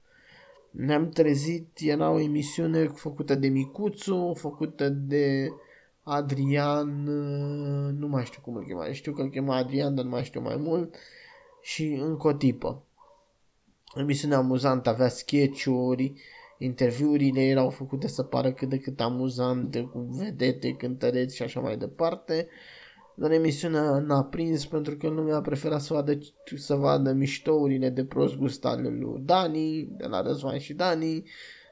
ne-am 0.70 1.08
trezit, 1.08 1.78
era 1.80 2.10
o 2.10 2.20
emisiune 2.20 2.86
făcută 2.86 3.34
de 3.34 3.48
Micuțu, 3.48 4.32
făcută 4.36 4.88
de 4.88 5.48
Adrian, 6.02 7.02
nu 7.98 8.08
mai 8.08 8.24
știu 8.24 8.40
cum 8.42 8.54
îl 8.54 8.64
chema, 8.64 8.92
știu 8.92 9.12
că 9.12 9.22
îl 9.22 9.30
chema 9.30 9.56
Adrian, 9.56 9.94
dar 9.94 10.04
nu 10.04 10.10
mai 10.10 10.24
știu 10.24 10.40
mai 10.40 10.56
mult, 10.56 10.94
și 11.62 11.92
încă 11.92 12.28
o 12.28 12.32
tipă. 12.32 12.82
Emisiunea 13.94 14.38
amuzantă 14.38 14.88
avea 14.88 15.08
sketch-uri, 15.08 16.12
interviurile 16.58 17.40
erau 17.40 17.70
făcute 17.70 18.08
să 18.08 18.22
pară 18.22 18.52
cât 18.52 18.68
de 18.68 18.78
cât 18.78 19.00
amuzante, 19.00 19.80
cu 19.80 19.98
vedete, 19.98 20.72
cântăreți 20.72 21.36
și 21.36 21.42
așa 21.42 21.60
mai 21.60 21.76
departe. 21.76 22.48
Dar 23.16 23.30
emisiunea 23.30 23.98
n-a 23.98 24.24
prins 24.24 24.66
pentru 24.66 24.96
că 24.96 25.08
lumea 25.08 25.36
a 25.36 25.40
preferat 25.40 25.80
să 25.80 25.94
vadă, 25.94 26.18
să 26.56 26.74
vadă 26.74 27.12
miștourile 27.12 27.88
de 27.88 28.04
prost 28.04 28.36
gust 28.36 28.64
ale 28.64 28.88
lui 28.88 29.20
Dani, 29.20 29.88
de 29.96 30.06
la 30.06 30.22
Răzvan 30.22 30.58
și 30.58 30.74
Dani, 30.74 31.22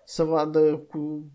să 0.04 0.22
vadă 0.22 0.84
cu, 0.88 1.30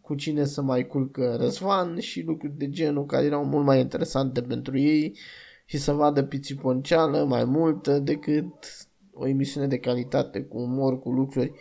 cu 0.00 0.14
cine 0.14 0.44
să 0.44 0.62
mai 0.62 0.86
culcă 0.86 1.36
Răzvan 1.40 1.98
și 1.98 2.22
lucruri 2.22 2.56
de 2.56 2.68
genul 2.68 3.06
care 3.06 3.24
erau 3.24 3.44
mult 3.44 3.64
mai 3.64 3.80
interesante 3.80 4.42
pentru 4.42 4.78
ei 4.78 5.18
și 5.64 5.78
să 5.78 5.92
vadă 5.92 6.22
pițiponceală 6.22 7.24
mai 7.24 7.44
multă 7.44 7.98
decât 7.98 8.88
o 9.12 9.26
emisiune 9.26 9.66
de 9.66 9.78
calitate 9.78 10.42
cu 10.42 10.58
umor, 10.58 10.98
cu 10.98 11.10
lucruri. 11.10 11.52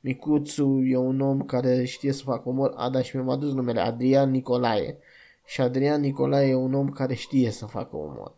Micuțu 0.00 0.82
e 0.84 0.96
un 0.96 1.20
om 1.20 1.42
care 1.42 1.84
știe 1.84 2.12
să 2.12 2.22
facă 2.22 2.48
umor. 2.48 2.72
A, 2.76 2.90
da, 2.90 3.02
și 3.02 3.16
mi-am 3.16 3.28
adus 3.28 3.52
numele 3.52 3.80
Adrian 3.80 4.30
Nicolae 4.30 4.98
și 5.44 5.60
Adrian 5.60 6.00
Nicolae 6.00 6.48
e 6.48 6.54
un 6.54 6.74
om 6.74 6.88
care 6.88 7.14
știe 7.14 7.50
să 7.50 7.66
facă 7.66 7.96
umor. 7.96 8.34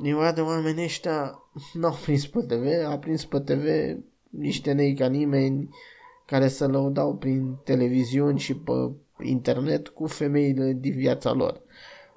Nimic 0.00 0.34
de 0.34 0.40
oameni 0.40 0.82
ăștia 0.82 1.42
n-au 1.72 1.98
prins 2.02 2.26
pe 2.26 2.40
TV, 2.40 2.86
a 2.86 2.98
prins 2.98 3.24
pe 3.24 3.40
TV 3.40 3.96
niște 4.30 4.72
nei 4.72 4.94
ca 4.94 5.06
nimeni 5.06 5.68
care 6.26 6.48
să 6.48 6.68
lăudau 6.68 7.14
prin 7.14 7.56
televiziuni 7.64 8.38
și 8.38 8.56
pe 8.56 8.72
internet 9.22 9.88
cu 9.88 10.06
femeile 10.06 10.72
din 10.72 10.92
viața 10.92 11.32
lor. 11.32 11.60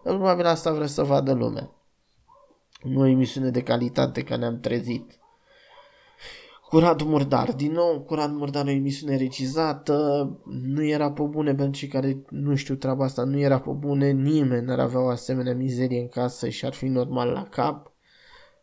Probabil 0.04 0.46
asta 0.46 0.74
vrea 0.74 0.88
să 0.88 1.04
vadă 1.04 1.34
lumea. 1.34 1.72
Nu 2.84 3.00
o 3.00 3.06
emisiune 3.06 3.50
de 3.50 3.64
calitate 3.64 4.24
că 4.24 4.36
ne-am 4.36 4.60
trezit. 4.60 5.20
Curat 6.74 7.04
Murdar, 7.04 7.52
din 7.52 7.72
nou 7.72 8.02
Curat 8.02 8.32
Murdar 8.32 8.66
o 8.66 8.70
emisiune 8.70 9.18
regizată, 9.18 10.30
nu 10.46 10.86
era 10.86 11.12
pe 11.12 11.22
bune 11.22 11.56
pentru 11.56 11.80
cei 11.80 11.88
care 11.88 12.26
nu 12.30 12.56
știu 12.56 12.76
treaba 12.76 13.04
asta, 13.04 13.24
nu 13.24 13.40
era 13.40 13.60
pe 13.60 13.70
bune, 13.70 14.12
nimeni 14.12 14.66
n-ar 14.66 14.80
avea 14.80 15.00
o 15.00 15.08
asemenea 15.08 15.56
mizerie 15.56 16.00
în 16.00 16.08
casă 16.08 16.50
și 16.50 16.66
ar 16.66 16.74
fi 16.74 16.86
normal 16.86 17.30
la 17.30 17.44
cap. 17.44 17.92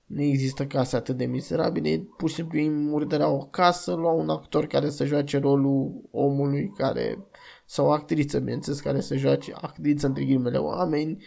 Nu 0.06 0.22
există 0.22 0.66
case 0.66 0.96
atât 0.96 1.16
de 1.16 1.24
mizerabile, 1.24 2.06
pur 2.16 2.28
și 2.28 2.34
simplu 2.34 2.58
îi 2.58 2.68
murdăreau 2.68 3.34
o 3.34 3.44
casă, 3.44 3.94
luau 3.94 4.18
un 4.18 4.28
actor 4.28 4.66
care 4.66 4.88
să 4.88 5.04
joace 5.04 5.38
rolul 5.38 6.08
omului 6.10 6.72
care, 6.76 7.18
sau 7.66 7.86
o 7.86 7.90
actriță, 7.90 8.38
bineînțeles, 8.38 8.80
care 8.80 9.00
să 9.00 9.16
joace 9.16 9.52
actriță 9.60 10.06
între 10.06 10.24
ghilimele 10.24 10.58
oameni, 10.58 11.22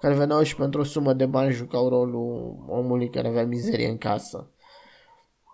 care 0.00 0.14
veneau 0.14 0.42
și 0.42 0.56
pentru 0.56 0.80
o 0.80 0.84
sumă 0.84 1.12
de 1.12 1.26
bani 1.26 1.52
jucau 1.52 1.88
rolul 1.88 2.56
omului 2.68 3.10
care 3.10 3.28
avea 3.28 3.46
mizerie 3.46 3.88
în 3.88 3.98
casă. 3.98 4.50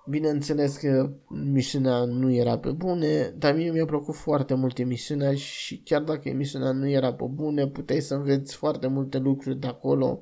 Bineînțeles 0.09 0.77
că 0.77 1.11
misiunea 1.29 2.05
nu 2.05 2.33
era 2.33 2.59
pe 2.59 2.71
bune, 2.71 3.35
dar 3.39 3.55
mie 3.55 3.71
mi-a 3.71 3.85
plăcut 3.85 4.15
foarte 4.15 4.55
mult 4.55 4.79
emisiunea 4.79 5.35
și 5.35 5.79
chiar 5.85 6.03
dacă 6.03 6.29
emisiunea 6.29 6.73
nu 6.73 6.89
era 6.89 7.15
pe 7.15 7.25
bune, 7.25 7.67
puteai 7.67 8.01
să 8.01 8.15
înveți 8.15 8.57
foarte 8.57 8.87
multe 8.87 9.19
lucruri 9.19 9.57
de 9.57 9.67
acolo 9.67 10.21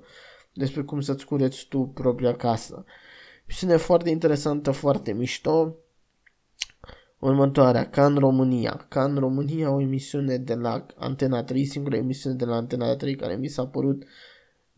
despre 0.53 0.83
cum 0.83 1.01
să-ți 1.01 1.25
cureți 1.25 1.67
tu 1.69 1.91
propria 1.95 2.35
casă. 2.37 2.85
Misiune 3.47 3.77
foarte 3.77 4.11
interesantă, 4.11 4.71
foarte 4.71 5.13
mișto. 5.13 5.77
Următoarea, 7.19 7.91
ca 7.91 8.07
în 8.07 8.17
România. 8.17 8.87
Ca 8.89 9.05
în 9.05 9.17
România, 9.17 9.71
o 9.71 9.81
emisiune 9.81 10.37
de 10.37 10.55
la 10.55 10.87
Antena 10.97 11.43
3, 11.43 11.65
singura 11.65 11.97
emisiune 11.97 12.37
de 12.37 12.45
la 12.45 12.57
Antena 12.57 12.97
3 12.97 13.15
care 13.15 13.35
mi 13.35 13.49
s-a 13.49 13.67
părut 13.67 14.05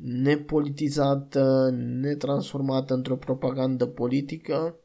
nepolitizată, 0.05 1.71
netransformată 1.75 2.95
într-o 2.95 3.17
propagandă 3.17 3.87
politică. 3.87 4.77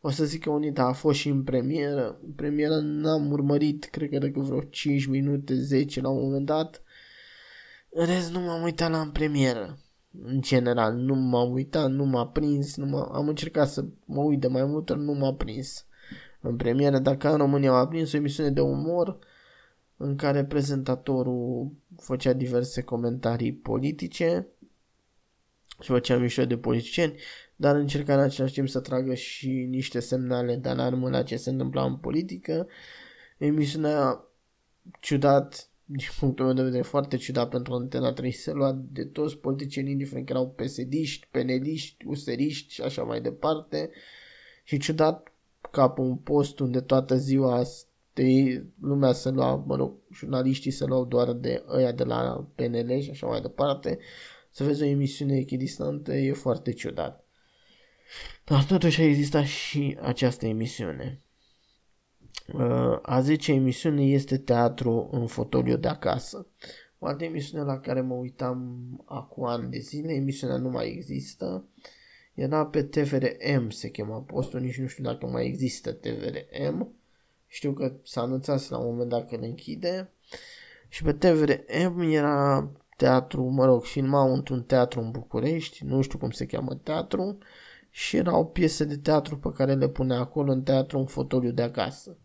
O 0.00 0.10
să 0.10 0.24
zic 0.24 0.42
că 0.42 0.50
unita 0.50 0.82
a 0.82 0.92
fost 0.92 1.18
și 1.18 1.28
în 1.28 1.42
premieră. 1.42 2.18
În 2.24 2.30
premieră 2.30 2.80
n-am 2.80 3.30
urmărit, 3.30 3.84
cred 3.84 4.08
că 4.10 4.18
de 4.18 4.32
vreo 4.34 4.60
5 4.60 5.06
minute, 5.06 5.54
10 5.54 6.00
la 6.00 6.08
un 6.08 6.22
moment 6.22 6.46
dat. 6.46 6.82
În 7.90 8.06
rest 8.06 8.32
nu 8.32 8.40
m-am 8.40 8.62
uitat 8.62 8.90
la 8.90 9.00
în 9.00 9.10
premieră. 9.10 9.78
În 10.24 10.40
general, 10.40 10.94
nu 10.94 11.14
m-am 11.14 11.52
uitat, 11.52 11.90
nu 11.90 12.04
m-a 12.04 12.26
prins, 12.26 12.76
nu 12.76 12.86
m-a... 12.86 13.02
am 13.02 13.28
încercat 13.28 13.68
să 13.68 13.84
mă 14.04 14.20
uit 14.20 14.40
de 14.40 14.46
mai 14.46 14.64
mult, 14.64 14.94
nu 14.96 15.12
m-a 15.12 15.34
prins. 15.34 15.86
În 16.40 16.56
premieră, 16.56 16.98
dacă 16.98 17.30
în 17.30 17.36
România 17.36 17.70
m-a 17.70 17.86
prins 17.86 18.12
o 18.12 18.16
emisiune 18.16 18.50
de 18.50 18.60
umor 18.60 19.18
în 19.96 20.16
care 20.16 20.44
prezentatorul 20.44 21.70
făcea 21.96 22.32
diverse 22.32 22.82
comentarii 22.82 23.52
politice 23.52 24.46
și 25.82 25.90
făcea 25.90 26.16
mișto 26.16 26.44
de 26.44 26.56
politicieni, 26.56 27.14
dar 27.56 27.76
încerca 27.76 28.14
în 28.14 28.20
același 28.20 28.52
timp 28.52 28.68
să 28.68 28.80
tragă 28.80 29.14
și 29.14 29.50
niște 29.50 30.00
semnale 30.00 30.56
de 30.56 30.68
alarmă 30.68 31.10
la 31.10 31.22
ce 31.22 31.36
se 31.36 31.50
întâmpla 31.50 31.84
în 31.84 31.96
politică. 31.96 32.66
Emisiunea 33.38 34.24
ciudat, 35.00 35.70
din 35.84 36.06
punctul 36.18 36.44
meu 36.44 36.54
de 36.54 36.62
vedere, 36.62 36.82
foarte 36.82 37.16
ciudat 37.16 37.48
pentru 37.48 37.74
Antena 37.74 38.12
3, 38.12 38.30
se 38.30 38.52
lua 38.52 38.80
de 38.92 39.04
toți 39.04 39.36
politicieni, 39.36 39.90
indiferent 39.90 40.26
că 40.26 40.32
erau 40.32 40.48
pesediști, 40.50 41.28
peneliști, 41.30 42.06
useriști 42.06 42.72
și 42.72 42.82
așa 42.82 43.02
mai 43.02 43.20
departe. 43.20 43.90
Și 44.64 44.78
ciudat 44.78 45.32
ca 45.70 45.88
pe 45.88 46.00
un 46.00 46.16
post 46.16 46.60
unde 46.60 46.80
toată 46.80 47.16
ziua 47.16 47.62
de 48.12 48.64
lumea 48.80 49.12
se 49.12 49.30
lua, 49.30 49.54
mă 49.54 49.76
rog, 49.76 49.94
jurnaliștii 50.12 50.70
se 50.70 50.84
luau 50.84 51.04
doar 51.04 51.32
de 51.32 51.64
ăia 51.68 51.92
de 51.92 52.04
la 52.04 52.48
PNL 52.54 53.00
și 53.00 53.10
așa 53.10 53.26
mai 53.26 53.40
departe, 53.40 53.98
să 54.52 54.64
vezi 54.64 54.82
o 54.82 54.86
emisiune 54.86 55.36
echidistantă 55.36 56.14
e 56.14 56.32
foarte 56.32 56.72
ciudat. 56.72 57.26
Dar 58.44 58.64
totuși 58.64 59.00
a 59.00 59.04
existat 59.04 59.44
și 59.44 59.98
această 60.00 60.46
emisiune. 60.46 61.22
Uh, 62.52 62.98
a 63.02 63.20
10 63.20 63.52
emisiune 63.52 64.04
este 64.04 64.38
teatru 64.38 65.08
în 65.12 65.26
fotoliu 65.26 65.76
de 65.76 65.88
acasă. 65.88 66.46
O 66.98 67.06
altă 67.06 67.24
emisiune 67.24 67.64
la 67.64 67.80
care 67.80 68.00
mă 68.00 68.14
uitam 68.14 68.80
acum 69.04 69.44
ani 69.44 69.70
de 69.70 69.78
zile, 69.78 70.12
emisiunea 70.12 70.56
nu 70.56 70.68
mai 70.68 70.88
există, 70.88 71.64
era 72.34 72.66
pe 72.66 72.82
TVRM, 72.82 73.68
se 73.68 73.90
chema 73.90 74.20
postul, 74.20 74.60
nici 74.60 74.78
nu 74.78 74.86
știu 74.86 75.04
dacă 75.04 75.26
mai 75.26 75.46
există 75.46 75.92
TVRM. 75.92 76.94
Știu 77.46 77.72
că 77.72 77.92
s-a 78.02 78.20
anunțat 78.20 78.68
la 78.68 78.78
un 78.78 78.90
moment 78.90 79.08
dat 79.10 79.28
că 79.28 79.36
le 79.36 79.46
închide. 79.46 80.10
Și 80.88 81.02
pe 81.02 81.12
TVRM 81.12 82.00
era 82.00 82.70
teatru, 83.02 83.42
mă 83.42 83.64
rog, 83.64 83.84
filmau 83.84 84.34
într-un 84.34 84.62
teatru 84.62 85.00
în 85.00 85.10
București, 85.10 85.84
nu 85.84 86.02
știu 86.02 86.18
cum 86.18 86.30
se 86.30 86.46
cheamă 86.46 86.74
teatru, 86.74 87.38
și 87.90 88.16
erau 88.16 88.46
piese 88.46 88.84
de 88.84 88.96
teatru 88.96 89.38
pe 89.38 89.52
care 89.54 89.74
le 89.74 89.88
punea 89.88 90.18
acolo 90.18 90.52
în 90.52 90.62
teatru 90.62 90.98
în 90.98 91.06
fotoliu 91.06 91.50
de 91.50 91.62
acasă. 91.62 92.16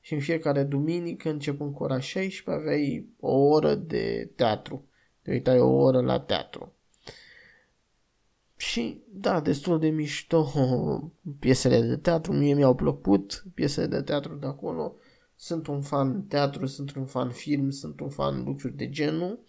Și 0.00 0.14
în 0.14 0.20
fiecare 0.20 0.62
duminică, 0.62 1.30
începând 1.30 1.74
cu 1.74 1.82
ora 1.82 2.00
16, 2.00 2.60
aveai 2.60 3.08
o 3.20 3.36
oră 3.36 3.74
de 3.74 4.30
teatru. 4.36 4.88
Te 5.22 5.30
uitai 5.30 5.58
o 5.58 5.70
oră 5.70 6.00
la 6.00 6.20
teatru. 6.20 6.74
Și, 8.56 9.02
da, 9.12 9.40
destul 9.40 9.78
de 9.78 9.88
mișto 9.88 10.52
piesele 11.40 11.80
de 11.80 11.96
teatru. 11.96 12.32
Mie 12.32 12.54
mi-au 12.54 12.74
plăcut 12.74 13.44
piesele 13.54 13.86
de 13.86 14.02
teatru 14.02 14.34
de 14.34 14.46
acolo. 14.46 14.94
Sunt 15.36 15.66
un 15.66 15.80
fan 15.80 16.22
teatru, 16.22 16.66
sunt 16.66 16.94
un 16.94 17.04
fan 17.04 17.30
film, 17.30 17.70
sunt 17.70 18.00
un 18.00 18.08
fan 18.08 18.44
lucruri 18.44 18.76
de 18.76 18.88
genul. 18.88 19.40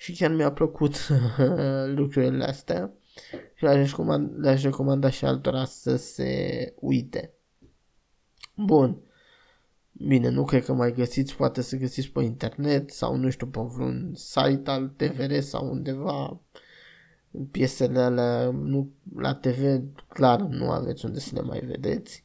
Și 0.00 0.12
chiar 0.12 0.32
mi-a 0.32 0.52
plăcut 0.52 0.94
lucrurile 1.96 2.44
astea. 2.44 2.92
Și 3.54 3.64
le-aș 3.64 3.90
recomanda, 3.90 4.36
le-aș 4.40 4.62
recomanda 4.62 5.10
și 5.10 5.24
altora 5.24 5.64
să 5.64 5.96
se 5.96 6.74
uite. 6.80 7.32
Bun. 8.54 9.00
Bine, 9.92 10.28
nu 10.28 10.44
cred 10.44 10.64
că 10.64 10.72
mai 10.72 10.92
găsiți, 10.92 11.36
poate 11.36 11.62
să 11.62 11.76
găsiți 11.76 12.08
pe 12.08 12.22
internet 12.22 12.90
sau 12.90 13.16
nu 13.16 13.30
știu, 13.30 13.46
pe 13.46 13.60
vreun 13.60 14.12
site 14.14 14.70
al 14.70 14.88
TVR 14.88 15.38
sau 15.38 15.70
undeva 15.70 16.40
piesele 17.50 17.98
alea, 17.98 18.50
nu, 18.50 18.90
la 19.14 19.34
TV 19.34 19.80
clar 20.08 20.40
nu 20.40 20.70
aveți 20.70 21.04
unde 21.04 21.18
să 21.18 21.30
le 21.34 21.40
mai 21.40 21.60
vedeți. 21.60 22.24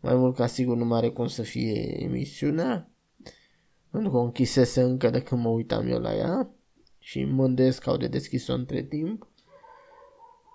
Mai 0.00 0.14
mult 0.14 0.36
ca 0.36 0.46
sigur 0.46 0.76
nu 0.76 0.84
mai 0.84 0.98
are 0.98 1.10
cum 1.10 1.26
să 1.26 1.42
fie 1.42 2.02
emisiunea. 2.02 2.90
Pentru 3.90 4.10
că 4.10 4.16
o 4.16 4.22
închisese 4.22 4.82
încă 4.82 5.10
de 5.10 5.22
când 5.22 5.40
mă 5.40 5.48
uitam 5.48 5.88
eu 5.88 5.98
la 5.98 6.14
ea 6.14 6.50
și 7.02 7.24
mă 7.24 7.44
îndesc 7.44 7.82
că 7.82 7.90
au 7.90 7.96
deschis-o 7.96 8.52
între 8.52 8.82
timp. 8.82 9.26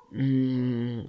Mm. 0.09 1.07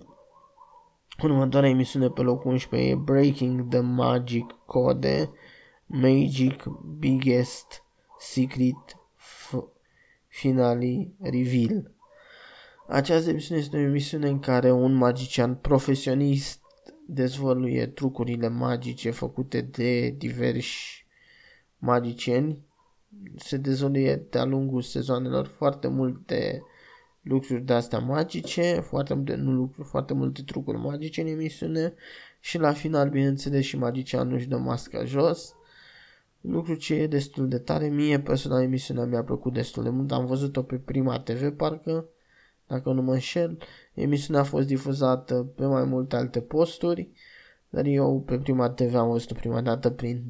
Următoarea 1.23 1.71
emisiune 1.71 2.09
pe 2.09 2.23
locul 2.23 2.51
11 2.51 2.91
e 2.91 2.95
Breaking 2.95 3.69
the 3.69 3.81
Magic 3.81 4.55
Code 4.67 5.31
Magic 5.87 6.65
Biggest 6.99 7.85
Secret 8.19 8.97
F- 9.17 9.73
Finale 10.27 11.13
Reveal. 11.21 11.91
Această 12.89 13.31
emisiune 13.31 13.61
este 13.61 13.77
o 13.77 13.81
emisiune 13.81 14.29
în 14.29 14.39
care 14.39 14.71
un 14.71 14.93
magician 14.93 15.55
profesionist 15.55 16.61
dezvăluie 17.07 17.87
trucurile 17.87 18.49
magice 18.49 19.11
făcute 19.11 19.61
de 19.61 20.11
diversi 20.11 21.07
magicieni. 21.77 22.67
Se 23.37 23.57
dezvăluie 23.57 24.27
de-a 24.31 24.45
lungul 24.45 24.83
sezoanelor 24.83 25.47
foarte 25.47 25.89
multe 25.89 26.63
lucruri 27.23 27.63
de 27.63 27.73
astea 27.73 27.99
magice, 27.99 28.81
foarte 28.81 29.15
multe, 29.15 29.35
nu 29.35 29.53
lucruri, 29.53 29.89
foarte 29.89 30.15
multe 30.15 30.43
trucuri 30.43 30.79
magice 30.79 31.21
în 31.21 31.27
emisiune 31.27 31.95
și 32.41 32.59
la 32.59 32.73
final, 32.73 33.09
bineînțeles, 33.09 33.65
și 33.65 33.77
magicianul 33.77 34.35
își 34.35 34.49
dă 34.49 34.57
masca 34.57 35.05
jos. 35.05 35.55
Lucru 36.41 36.75
ce 36.75 36.95
e 36.95 37.07
destul 37.07 37.49
de 37.49 37.59
tare. 37.59 37.89
Mie 37.89 38.21
personal 38.21 38.63
emisiunea 38.63 39.05
mi-a 39.05 39.23
plăcut 39.23 39.53
destul 39.53 39.83
de 39.83 39.89
mult. 39.89 40.13
Am 40.13 40.27
văzut-o 40.27 40.63
pe 40.63 40.77
Prima 40.77 41.21
TV 41.21 41.57
parcă 41.57 42.09
dacă 42.67 42.93
nu 42.93 43.03
mă 43.03 43.13
înșel. 43.13 43.59
Emisiunea 43.95 44.41
a 44.41 44.45
fost 44.45 44.67
difuzată 44.67 45.53
pe 45.57 45.67
mai 45.67 45.85
multe 45.85 46.17
alte 46.17 46.41
posturi, 46.41 47.11
dar 47.71 47.85
eu 47.85 48.23
pe 48.27 48.39
prima 48.39 48.71
TV 48.71 48.95
am 48.95 49.11
văzut-o 49.11 49.35
prima 49.35 49.61
dată 49.61 49.91
prin 49.91 50.23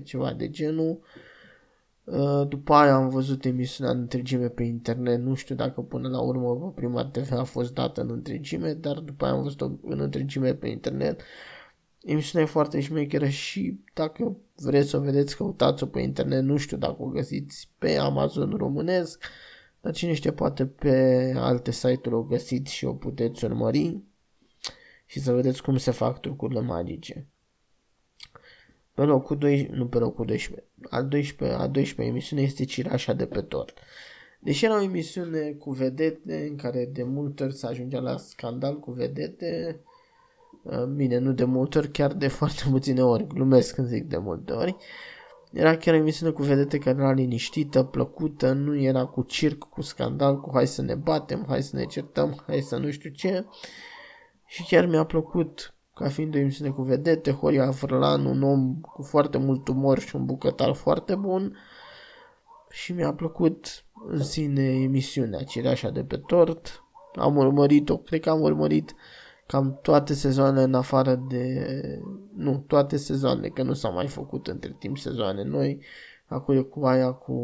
2012-2011, 0.00 0.02
ceva 0.04 0.32
de 0.32 0.50
genul. 0.50 1.00
Uh, 2.04 2.48
după 2.48 2.72
aia 2.72 2.94
am 2.94 3.08
văzut 3.08 3.44
emisiunea 3.44 3.92
în 3.92 3.98
întregime 3.98 4.48
pe 4.48 4.62
internet, 4.62 5.20
nu 5.20 5.34
știu 5.34 5.54
dacă 5.54 5.80
până 5.80 6.08
la 6.08 6.20
urmă 6.20 6.54
pe 6.54 6.80
prima 6.80 7.04
TV 7.04 7.32
a 7.32 7.44
fost 7.44 7.74
dată 7.74 8.00
în 8.00 8.10
întregime, 8.10 8.72
dar 8.72 8.98
după 8.98 9.24
aia 9.24 9.34
am 9.34 9.42
văzut-o 9.42 9.70
în 9.82 10.00
întregime 10.00 10.54
pe 10.54 10.68
internet. 10.68 11.20
Emisiunea 12.02 12.46
e 12.46 12.50
foarte 12.50 12.80
șmecheră 12.80 13.26
și 13.26 13.80
dacă 13.94 14.36
vreți 14.56 14.88
să 14.88 14.96
o 14.96 15.00
vedeți, 15.00 15.36
căutați-o 15.36 15.86
pe 15.86 16.00
internet, 16.00 16.42
nu 16.42 16.56
știu 16.56 16.76
dacă 16.76 16.96
o 16.98 17.06
găsiți 17.06 17.68
pe 17.78 17.96
Amazon 17.96 18.54
românesc, 18.56 19.24
dar 19.80 19.92
cine 19.92 20.12
știe, 20.12 20.32
poate 20.32 20.66
pe 20.66 21.32
alte 21.36 21.70
site-uri 21.70 22.14
o 22.14 22.22
găsiți 22.22 22.72
și 22.72 22.84
o 22.84 22.92
puteți 22.92 23.44
urmări 23.44 24.00
și 25.08 25.20
să 25.20 25.32
vedeți 25.32 25.62
cum 25.62 25.76
se 25.76 25.90
fac 25.90 26.20
trucurile 26.20 26.60
magice. 26.60 27.26
Pe 28.94 29.02
locul 29.02 29.38
2, 29.38 29.68
nu 29.72 29.86
pe 29.86 29.98
locul 29.98 30.24
12, 30.24 30.66
al 30.90 31.08
12, 31.08 31.58
a 31.58 31.66
12 31.66 32.14
emisiune 32.14 32.42
este 32.42 32.64
Cirașa 32.64 33.12
de 33.12 33.26
pe 33.26 33.40
tort. 33.40 33.78
Deși 34.40 34.64
era 34.64 34.78
o 34.78 34.82
emisiune 34.82 35.50
cu 35.50 35.70
vedete 35.70 36.46
în 36.50 36.56
care 36.56 36.88
de 36.92 37.02
multe 37.02 37.44
ori 37.44 37.54
se 37.54 37.66
ajungea 37.66 38.00
la 38.00 38.16
scandal 38.16 38.78
cu 38.78 38.90
vedete, 38.90 39.80
uh, 40.62 40.84
bine, 40.84 41.18
nu 41.18 41.32
de 41.32 41.44
multe 41.44 41.78
ori, 41.78 41.90
chiar 41.90 42.12
de 42.12 42.28
foarte 42.38 42.62
puține 42.70 43.02
ori, 43.02 43.26
glumesc 43.26 43.74
când 43.74 43.86
zic 43.86 44.04
de 44.04 44.16
multe 44.16 44.52
ori, 44.52 44.76
era 45.52 45.76
chiar 45.76 45.94
o 45.94 45.98
emisiune 45.98 46.32
cu 46.32 46.42
vedete 46.42 46.78
care 46.78 46.98
era 46.98 47.12
liniștită, 47.12 47.82
plăcută, 47.82 48.52
nu 48.52 48.76
era 48.76 49.04
cu 49.04 49.22
circ, 49.22 49.64
cu 49.64 49.80
scandal, 49.80 50.40
cu 50.40 50.50
hai 50.52 50.66
să 50.66 50.82
ne 50.82 50.94
batem, 50.94 51.44
hai 51.48 51.62
să 51.62 51.76
ne 51.76 51.84
certăm, 51.84 52.42
hai 52.46 52.60
să 52.60 52.76
nu 52.76 52.90
știu 52.90 53.10
ce. 53.10 53.44
Și 54.48 54.64
chiar 54.64 54.86
mi-a 54.86 55.04
plăcut 55.04 55.74
ca 55.94 56.08
fiind 56.08 56.34
o 56.34 56.38
emisiune 56.38 56.70
cu 56.70 56.82
vedete, 56.82 57.30
Horia 57.30 57.70
Frălan, 57.70 58.24
un 58.24 58.42
om 58.42 58.80
cu 58.80 59.02
foarte 59.02 59.38
mult 59.38 59.68
umor 59.68 59.98
și 59.98 60.16
un 60.16 60.24
bucătar 60.24 60.72
foarte 60.72 61.14
bun. 61.14 61.56
Și 62.70 62.92
mi-a 62.92 63.12
plăcut 63.12 63.84
în 64.08 64.22
sine 64.22 64.62
emisiunea 64.62 65.42
Cireașa 65.42 65.90
de 65.90 66.04
pe 66.04 66.16
tort. 66.16 66.84
Am 67.14 67.36
urmărit-o, 67.36 67.96
cred 67.96 68.20
că 68.20 68.30
am 68.30 68.40
urmărit 68.40 68.94
cam 69.46 69.78
toate 69.82 70.14
sezoanele 70.14 70.62
în 70.62 70.74
afară 70.74 71.14
de... 71.28 71.66
Nu, 72.34 72.64
toate 72.66 72.96
sezoanele, 72.96 73.48
că 73.48 73.62
nu 73.62 73.72
s-au 73.72 73.92
mai 73.92 74.06
făcut 74.06 74.46
între 74.46 74.76
timp 74.78 74.98
sezoane 74.98 75.42
noi. 75.42 75.82
Acum 76.26 76.56
e 76.56 76.60
cu 76.60 76.86
aia 76.86 77.12
cu 77.12 77.34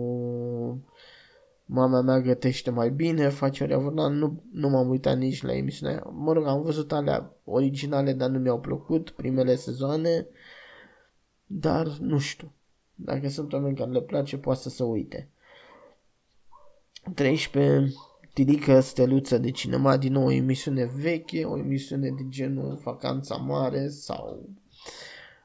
mama 1.64 2.00
mea 2.00 2.20
gătește 2.20 2.70
mai 2.70 2.90
bine, 2.90 3.29
face 3.29 3.64
o 3.64 3.90
nu, 3.90 4.42
nu 4.53 4.68
m-am 4.68 4.88
uitat 4.88 5.18
nici 5.18 5.42
la 5.42 5.55
emisiunea 5.55 6.11
Mă 6.12 6.33
rog, 6.33 6.46
am 6.46 6.62
văzut 6.62 6.92
alea 6.92 7.33
originale, 7.44 8.12
dar 8.12 8.29
nu 8.29 8.38
mi-au 8.38 8.61
plăcut 8.61 9.11
primele 9.11 9.55
sezoane, 9.57 10.27
dar 11.46 11.87
nu 11.87 12.18
știu. 12.18 12.53
Dacă 12.94 13.29
sunt 13.29 13.53
oameni 13.53 13.77
care 13.77 13.90
le 13.90 14.00
place, 14.00 14.38
poate 14.38 14.61
să 14.61 14.68
se 14.68 14.83
uite. 14.83 15.29
13. 17.14 17.94
Tirică 18.33 18.81
Steluță 18.81 19.38
de 19.38 19.50
Cinema, 19.50 19.96
din 19.96 20.12
nou 20.12 20.27
o 20.27 20.31
emisiune 20.31 20.85
veche, 20.85 21.44
o 21.44 21.59
emisiune 21.59 22.11
de 22.11 22.27
genul 22.29 22.81
Vacanța 22.85 23.37
Mare 23.37 23.88
sau 23.88 24.48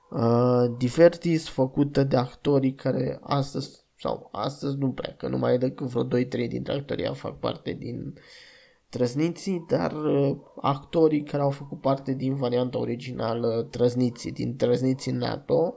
uh, 0.09 0.75
Divertis, 0.77 1.47
făcută 1.47 2.03
de 2.03 2.15
actorii 2.15 2.73
care 2.73 3.19
astăzi 3.21 3.87
sau 3.99 4.29
astăzi 4.31 4.77
nu 4.77 4.91
prea, 4.91 5.15
că 5.17 5.27
nu 5.27 5.37
mai 5.37 5.53
e 5.53 5.57
decât 5.57 5.87
vreo 5.87 6.07
2-3 6.07 6.29
dintre 6.47 6.73
actorii 6.73 7.11
fac 7.13 7.39
parte 7.39 7.71
din 7.71 8.13
Trăzniții, 8.89 9.65
dar 9.67 9.93
uh, 9.93 10.37
actorii 10.61 11.23
care 11.23 11.43
au 11.43 11.49
făcut 11.49 11.81
parte 11.81 12.13
din 12.13 12.35
varianta 12.35 12.77
originală 12.77 13.67
Trăzniții, 13.71 14.31
din 14.31 14.55
Trăzniții 14.55 15.11
NATO, 15.11 15.75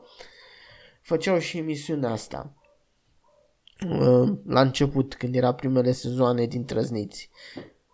făceau 1.00 1.38
și 1.38 1.58
emisiunea 1.58 2.10
asta 2.10 2.54
uh, 3.88 4.32
la 4.46 4.60
început, 4.60 5.14
când 5.14 5.34
era 5.34 5.54
primele 5.54 5.92
sezoane 5.92 6.46
din 6.46 6.64
Trăzniți. 6.64 7.30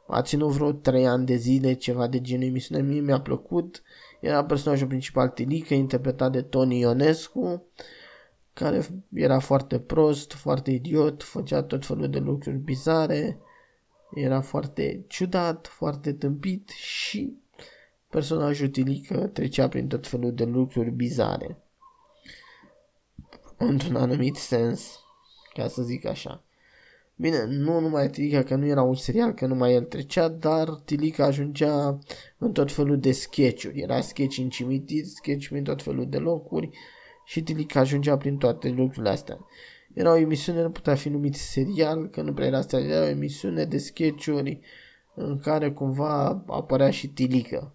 A 0.06 0.22
ținut 0.22 0.50
vreo 0.50 0.72
3 0.72 1.06
ani 1.06 1.26
de 1.26 1.36
zile, 1.36 1.72
ceva 1.72 2.06
de 2.06 2.20
genul 2.20 2.46
emisiune, 2.46 2.82
mie 2.82 3.00
mi-a 3.00 3.20
plăcut. 3.20 3.82
Era 4.20 4.44
personajul 4.44 4.86
principal 4.86 5.28
Tilică, 5.28 5.74
interpretat 5.74 6.32
de 6.32 6.42
Tony 6.42 6.78
Ionescu 6.78 7.66
care 8.58 8.86
era 9.14 9.38
foarte 9.38 9.78
prost, 9.78 10.32
foarte 10.32 10.70
idiot, 10.70 11.22
făcea 11.22 11.62
tot 11.62 11.86
felul 11.86 12.10
de 12.10 12.18
lucruri 12.18 12.56
bizare, 12.56 13.38
era 14.14 14.40
foarte 14.40 15.04
ciudat, 15.06 15.66
foarte 15.66 16.12
tâmpit 16.12 16.68
și 16.68 17.36
personajul 18.08 18.68
Tilică 18.68 19.26
trecea 19.26 19.68
prin 19.68 19.88
tot 19.88 20.06
felul 20.06 20.34
de 20.34 20.44
lucruri 20.44 20.90
bizare. 20.90 21.56
Într-un 23.56 23.96
anumit 23.96 24.36
sens, 24.36 24.98
ca 25.54 25.68
să 25.68 25.82
zic 25.82 26.06
așa. 26.06 26.42
Bine, 27.16 27.44
nu 27.44 27.80
numai 27.80 28.10
Tilica, 28.10 28.42
că 28.42 28.54
nu 28.54 28.66
era 28.66 28.82
un 28.82 28.94
serial, 28.94 29.34
că 29.34 29.46
numai 29.46 29.74
el 29.74 29.84
trecea, 29.84 30.28
dar 30.28 30.68
Tilica 30.68 31.24
ajungea 31.24 31.98
în 32.38 32.52
tot 32.52 32.72
felul 32.72 32.98
de 33.00 33.12
sketch-uri. 33.12 33.80
Era 33.80 34.00
sketch 34.00 34.38
în 34.38 34.48
cimitir, 34.48 35.04
sketch 35.04 35.50
în 35.50 35.62
tot 35.62 35.82
felul 35.82 36.08
de 36.08 36.18
locuri 36.18 36.70
și 37.28 37.42
Tilica 37.42 37.80
ajungea 37.80 38.16
prin 38.16 38.36
toate 38.36 38.68
lucrurile 38.68 39.08
astea. 39.08 39.38
Era 39.94 40.12
o 40.12 40.16
emisiune, 40.16 40.62
nu 40.62 40.70
putea 40.70 40.94
fi 40.94 41.08
numit 41.08 41.34
serial, 41.34 42.08
că 42.08 42.22
nu 42.22 42.32
prea 42.32 42.46
era 42.46 42.58
asta, 42.58 42.80
era 42.80 43.04
o 43.04 43.08
emisiune 43.08 43.64
de 43.64 43.78
sketch-uri 43.78 44.60
în 45.14 45.38
care 45.38 45.70
cumva 45.70 46.44
apărea 46.46 46.90
și 46.90 47.08
Tilica. 47.08 47.72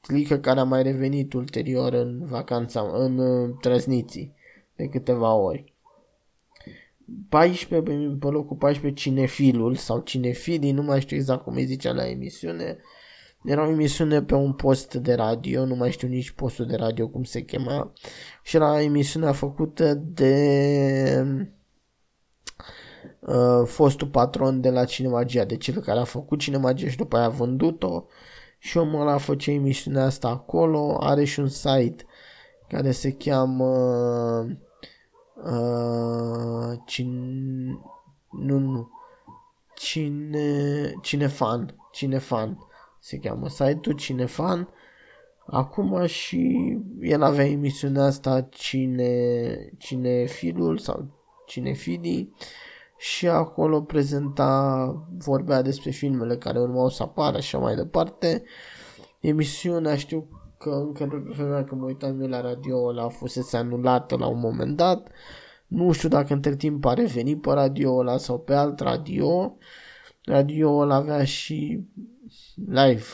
Tilica 0.00 0.38
care 0.38 0.60
a 0.60 0.64
mai 0.64 0.82
revenit 0.82 1.32
ulterior 1.32 1.92
în 1.92 2.26
vacanța, 2.26 2.90
în 2.94 3.18
uh, 3.18 3.54
trăzniții 3.60 4.34
de 4.76 4.88
câteva 4.88 5.34
ori. 5.34 5.74
14, 7.28 7.90
pe, 7.90 8.16
pe 8.20 8.26
locul 8.26 8.56
14 8.56 9.02
Cinefilul 9.02 9.74
sau 9.74 10.00
Cinefilii, 10.00 10.72
nu 10.72 10.82
mai 10.82 11.00
știu 11.00 11.16
exact 11.16 11.42
cum 11.42 11.54
îi 11.54 11.64
zicea 11.64 11.92
la 11.92 12.08
emisiune. 12.08 12.78
Era 13.44 13.66
o 13.66 13.70
emisiune 13.70 14.22
pe 14.22 14.34
un 14.34 14.52
post 14.52 14.94
de 14.94 15.14
radio, 15.14 15.64
nu 15.64 15.74
mai 15.74 15.90
știu 15.90 16.08
nici 16.08 16.30
postul 16.30 16.66
de 16.66 16.76
radio 16.76 17.08
cum 17.08 17.22
se 17.24 17.40
chema. 17.40 17.92
Și 18.42 18.56
era 18.56 18.82
emisiunea 18.82 19.32
făcută 19.32 19.94
de 19.94 21.46
uh, 23.20 23.66
fostul 23.66 24.08
patron 24.08 24.60
de 24.60 24.70
la 24.70 24.84
Cinemagia, 24.84 25.44
de 25.44 25.56
cel 25.56 25.80
care 25.80 25.98
a 25.98 26.04
făcut 26.04 26.38
Cinemagia 26.38 26.88
și 26.88 26.96
după 26.96 27.16
aia 27.16 27.26
a 27.26 27.28
vândut-o. 27.28 28.04
Și 28.58 28.78
omul 28.78 29.00
ăla 29.00 29.18
face 29.18 29.50
emisiunea 29.50 30.04
asta 30.04 30.28
acolo, 30.28 30.96
are 31.00 31.24
și 31.24 31.40
un 31.40 31.48
site 31.48 32.04
care 32.68 32.90
se 32.90 33.12
cheamă 33.12 33.64
uh, 34.46 34.56
Uh, 35.44 36.78
cine... 36.84 37.80
Nu, 38.30 38.58
nu. 38.58 38.90
Cine... 39.74 40.92
Cinefan. 41.02 41.74
Cinefan 41.92 42.58
se 43.02 43.18
cheamă 43.18 43.48
site-ul 43.48 43.96
Cinefan. 43.96 44.68
Acum 45.46 46.06
și 46.06 46.72
el 47.00 47.22
avea 47.22 47.46
emisiunea 47.46 48.04
asta 48.04 48.40
Cine, 48.50 49.54
Cinefilul 49.78 50.78
sau 50.78 51.06
Cinefidii 51.46 52.34
și 52.98 53.28
acolo 53.28 53.80
prezenta, 53.80 55.06
vorbea 55.18 55.62
despre 55.62 55.90
filmele 55.90 56.36
care 56.36 56.60
urmau 56.60 56.88
să 56.88 57.02
apară 57.02 57.40
și 57.40 57.54
așa 57.54 57.64
mai 57.64 57.74
departe. 57.74 58.42
Emisiunea 59.20 59.96
știu 59.96 60.28
că 60.58 60.70
încă 60.70 61.04
pe 61.06 61.16
vremea 61.16 61.64
când 61.64 61.80
mă 61.80 61.86
uitam 61.86 62.20
eu 62.20 62.28
la 62.28 62.40
radio 62.40 62.84
ăla 62.86 63.08
fusese 63.08 63.56
anulată 63.56 64.16
la 64.16 64.26
un 64.26 64.38
moment 64.38 64.76
dat. 64.76 65.08
Nu 65.66 65.92
știu 65.92 66.08
dacă 66.08 66.32
între 66.32 66.56
timp 66.56 66.84
a 66.84 66.94
revenit 66.94 67.40
pe 67.40 67.50
radio 67.50 67.96
ăla 67.96 68.16
sau 68.16 68.38
pe 68.38 68.54
alt 68.54 68.80
radio. 68.80 69.56
Radio 70.24 70.76
ăla 70.76 70.94
avea 70.94 71.24
și 71.24 71.86
live. 72.68 73.04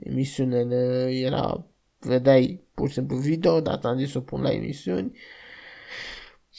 Emisiunile 0.00 1.08
era, 1.10 1.66
vedeai 1.98 2.60
pur 2.74 2.88
și 2.88 2.94
simplu 2.94 3.16
video, 3.16 3.60
dar 3.60 3.80
am 3.82 3.98
zis 3.98 4.10
să 4.10 4.18
o 4.18 4.20
pun 4.20 4.40
la 4.40 4.50
emisiuni. 4.50 5.12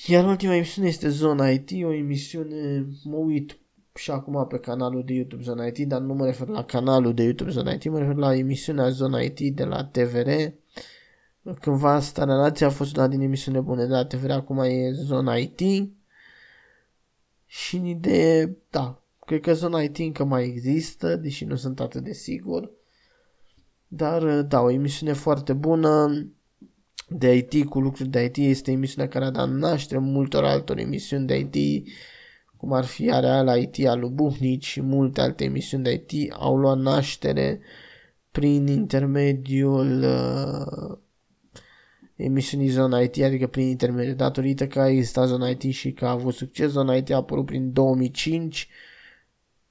Iar 0.08 0.26
ultima 0.26 0.56
emisiune 0.56 0.88
este 0.88 1.10
Zona 1.10 1.50
IT, 1.50 1.69
o 1.84 1.93
emisiune, 1.93 2.86
mă 3.04 3.15
uit 3.15 3.58
și 3.95 4.12
acum 4.12 4.47
pe 4.47 4.60
canalul 4.60 5.04
de 5.06 5.13
YouTube 5.13 5.43
Zona 5.43 5.65
IT, 5.65 5.78
dar 5.88 6.02
nu 6.02 6.13
mă 6.13 6.26
refer 6.26 6.47
la 6.47 6.63
canalul 6.63 7.13
de 7.13 7.24
YouTube 7.24 7.50
Zona 7.50 7.71
IT, 7.71 7.89
mă 7.89 8.00
refer 8.00 8.15
la 8.15 8.36
emisiunea 8.36 8.89
Zona 8.89 9.19
IT 9.19 9.39
de 9.56 9.63
la 9.63 9.86
TVR. 9.86 10.30
Cândva 11.60 11.93
asta 11.93 12.24
relația 12.24 12.67
a 12.67 12.69
fost 12.69 12.95
una 12.95 13.08
din 13.08 13.21
emisiune 13.21 13.60
bune 13.60 13.86
de 13.86 13.91
la 13.91 14.06
TVR, 14.06 14.30
acum 14.30 14.58
e 14.58 14.91
Zona 14.91 15.36
IT. 15.36 15.89
Și 17.45 17.76
în 17.76 17.86
idee, 17.86 18.58
da, 18.69 19.01
cred 19.32 19.44
că 19.44 19.54
Zona 19.54 19.82
IT 19.82 19.98
încă 19.98 20.24
mai 20.24 20.44
există, 20.44 21.15
deși 21.15 21.46
nu 21.46 21.56
sunt 21.56 21.80
atât 21.80 22.04
de 22.04 22.13
sigur. 22.13 22.72
Dar, 23.88 24.41
da, 24.41 24.62
o 24.62 24.72
emisiune 24.72 25.13
foarte 25.13 25.54
bună 25.54 26.26
de 27.10 27.36
IT 27.36 27.70
cu 27.70 27.80
lucruri 27.80 28.10
de 28.10 28.24
IT 28.24 28.38
este 28.38 28.72
emisiunea 28.72 29.10
care 29.10 29.26
a 29.26 29.30
dat 29.30 29.50
naștere 29.50 30.00
multor 30.00 30.44
altor 30.44 30.78
emisiuni 30.78 31.28
de 31.28 31.50
IT 31.52 31.88
cum 32.58 32.74
ar 32.74 32.86
fi 32.86 33.12
Areal 33.12 33.62
IT 33.62 33.88
al 33.88 34.00
lui 34.00 34.10
Buhnici 34.10 34.65
și 34.65 34.82
multe 34.82 35.22
alte 35.22 35.44
emisiuni 35.44 35.84
de 35.84 36.04
IT, 36.08 36.34
au 36.34 36.58
luat 36.58 36.78
naștere 36.78 37.60
prin 38.32 38.67
intermediul 38.67 40.04
uh, 40.04 40.98
emisiunii 42.15 42.67
Zona 42.67 43.00
IT, 43.00 43.22
adică 43.24 43.48
prin 43.48 43.67
intermediul, 43.67 44.15
datorită 44.15 44.67
că 44.67 44.80
a 44.80 44.89
existat 44.89 45.28
Zona 45.28 45.48
IT 45.48 45.62
și 45.62 45.91
că 45.91 46.06
a 46.06 46.12
avut 46.12 46.34
succes, 46.34 46.72
Zona 46.72 46.96
IT 46.96 47.12
a 47.12 47.15
apărut 47.15 47.46
prin 47.46 47.74
2005 47.74 48.70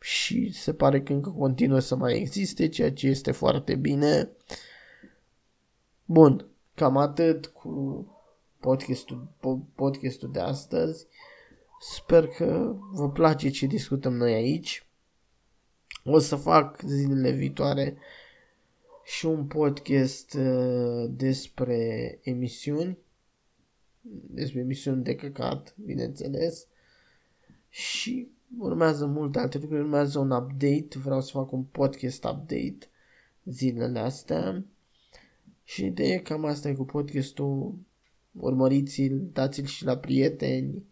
și 0.00 0.52
se 0.52 0.74
pare 0.74 1.02
că 1.02 1.12
încă 1.12 1.30
continuă 1.30 1.78
să 1.78 1.96
mai 1.96 2.16
existe, 2.16 2.68
ceea 2.68 2.92
ce 2.92 3.06
este 3.06 3.30
foarte 3.30 3.74
bine. 3.74 4.30
Bun, 6.04 6.46
cam 6.74 6.96
atât 6.96 7.46
cu 7.46 8.06
podcastul, 8.60 9.28
podcastul 9.74 10.30
de 10.32 10.40
astăzi. 10.40 11.06
Sper 11.80 12.26
că 12.26 12.76
vă 12.92 13.10
place 13.10 13.50
ce 13.50 13.66
discutăm 13.66 14.14
noi 14.14 14.32
aici. 14.32 14.86
O 16.04 16.18
să 16.18 16.36
fac 16.36 16.80
zilele 16.80 17.30
viitoare 17.30 17.96
și 19.04 19.26
un 19.26 19.46
podcast 19.46 20.34
uh, 20.34 21.04
despre 21.10 22.18
emisiuni, 22.22 22.98
despre 24.30 24.60
emisiuni 24.60 25.02
de 25.02 25.14
căcat, 25.14 25.74
bineînțeles. 25.84 26.66
Și 27.68 28.30
urmează 28.58 29.06
multe 29.06 29.38
alte 29.38 29.58
lucruri, 29.58 29.82
urmează 29.82 30.18
un 30.18 30.30
update, 30.30 30.98
vreau 31.02 31.20
să 31.20 31.30
fac 31.30 31.52
un 31.52 31.62
podcast 31.62 32.24
update 32.24 32.78
zilele 33.44 33.98
astea. 33.98 34.64
Și 35.64 35.84
ideea 35.84 36.22
cam 36.22 36.44
asta 36.44 36.68
e 36.68 36.74
cu 36.74 36.84
podcastul, 36.84 37.74
urmăriți-l, 38.32 39.28
dați-l 39.32 39.64
și 39.64 39.84
la 39.84 39.96
prieteni, 39.96 40.84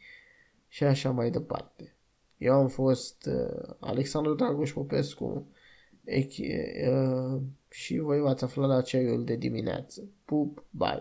și 0.69 0.85
așa 0.85 1.11
mai 1.11 1.31
departe. 1.31 1.93
Eu 2.39 2.55
am 2.55 2.69
fost 2.69 3.27
uh, 3.27 3.75
Alexandru 3.81 4.35
Dragoș 4.35 4.73
Popescu 4.73 5.47
echi, 6.05 6.47
uh, 6.89 7.41
și 7.71 7.99
voi 7.99 8.21
v-ați 8.21 8.45
aflat 8.45 8.69
la 8.69 8.83
ceaiul 8.83 9.25
de 9.25 9.37
dimineață. 9.37 10.09
Pup, 10.25 10.65
bye! 10.71 10.97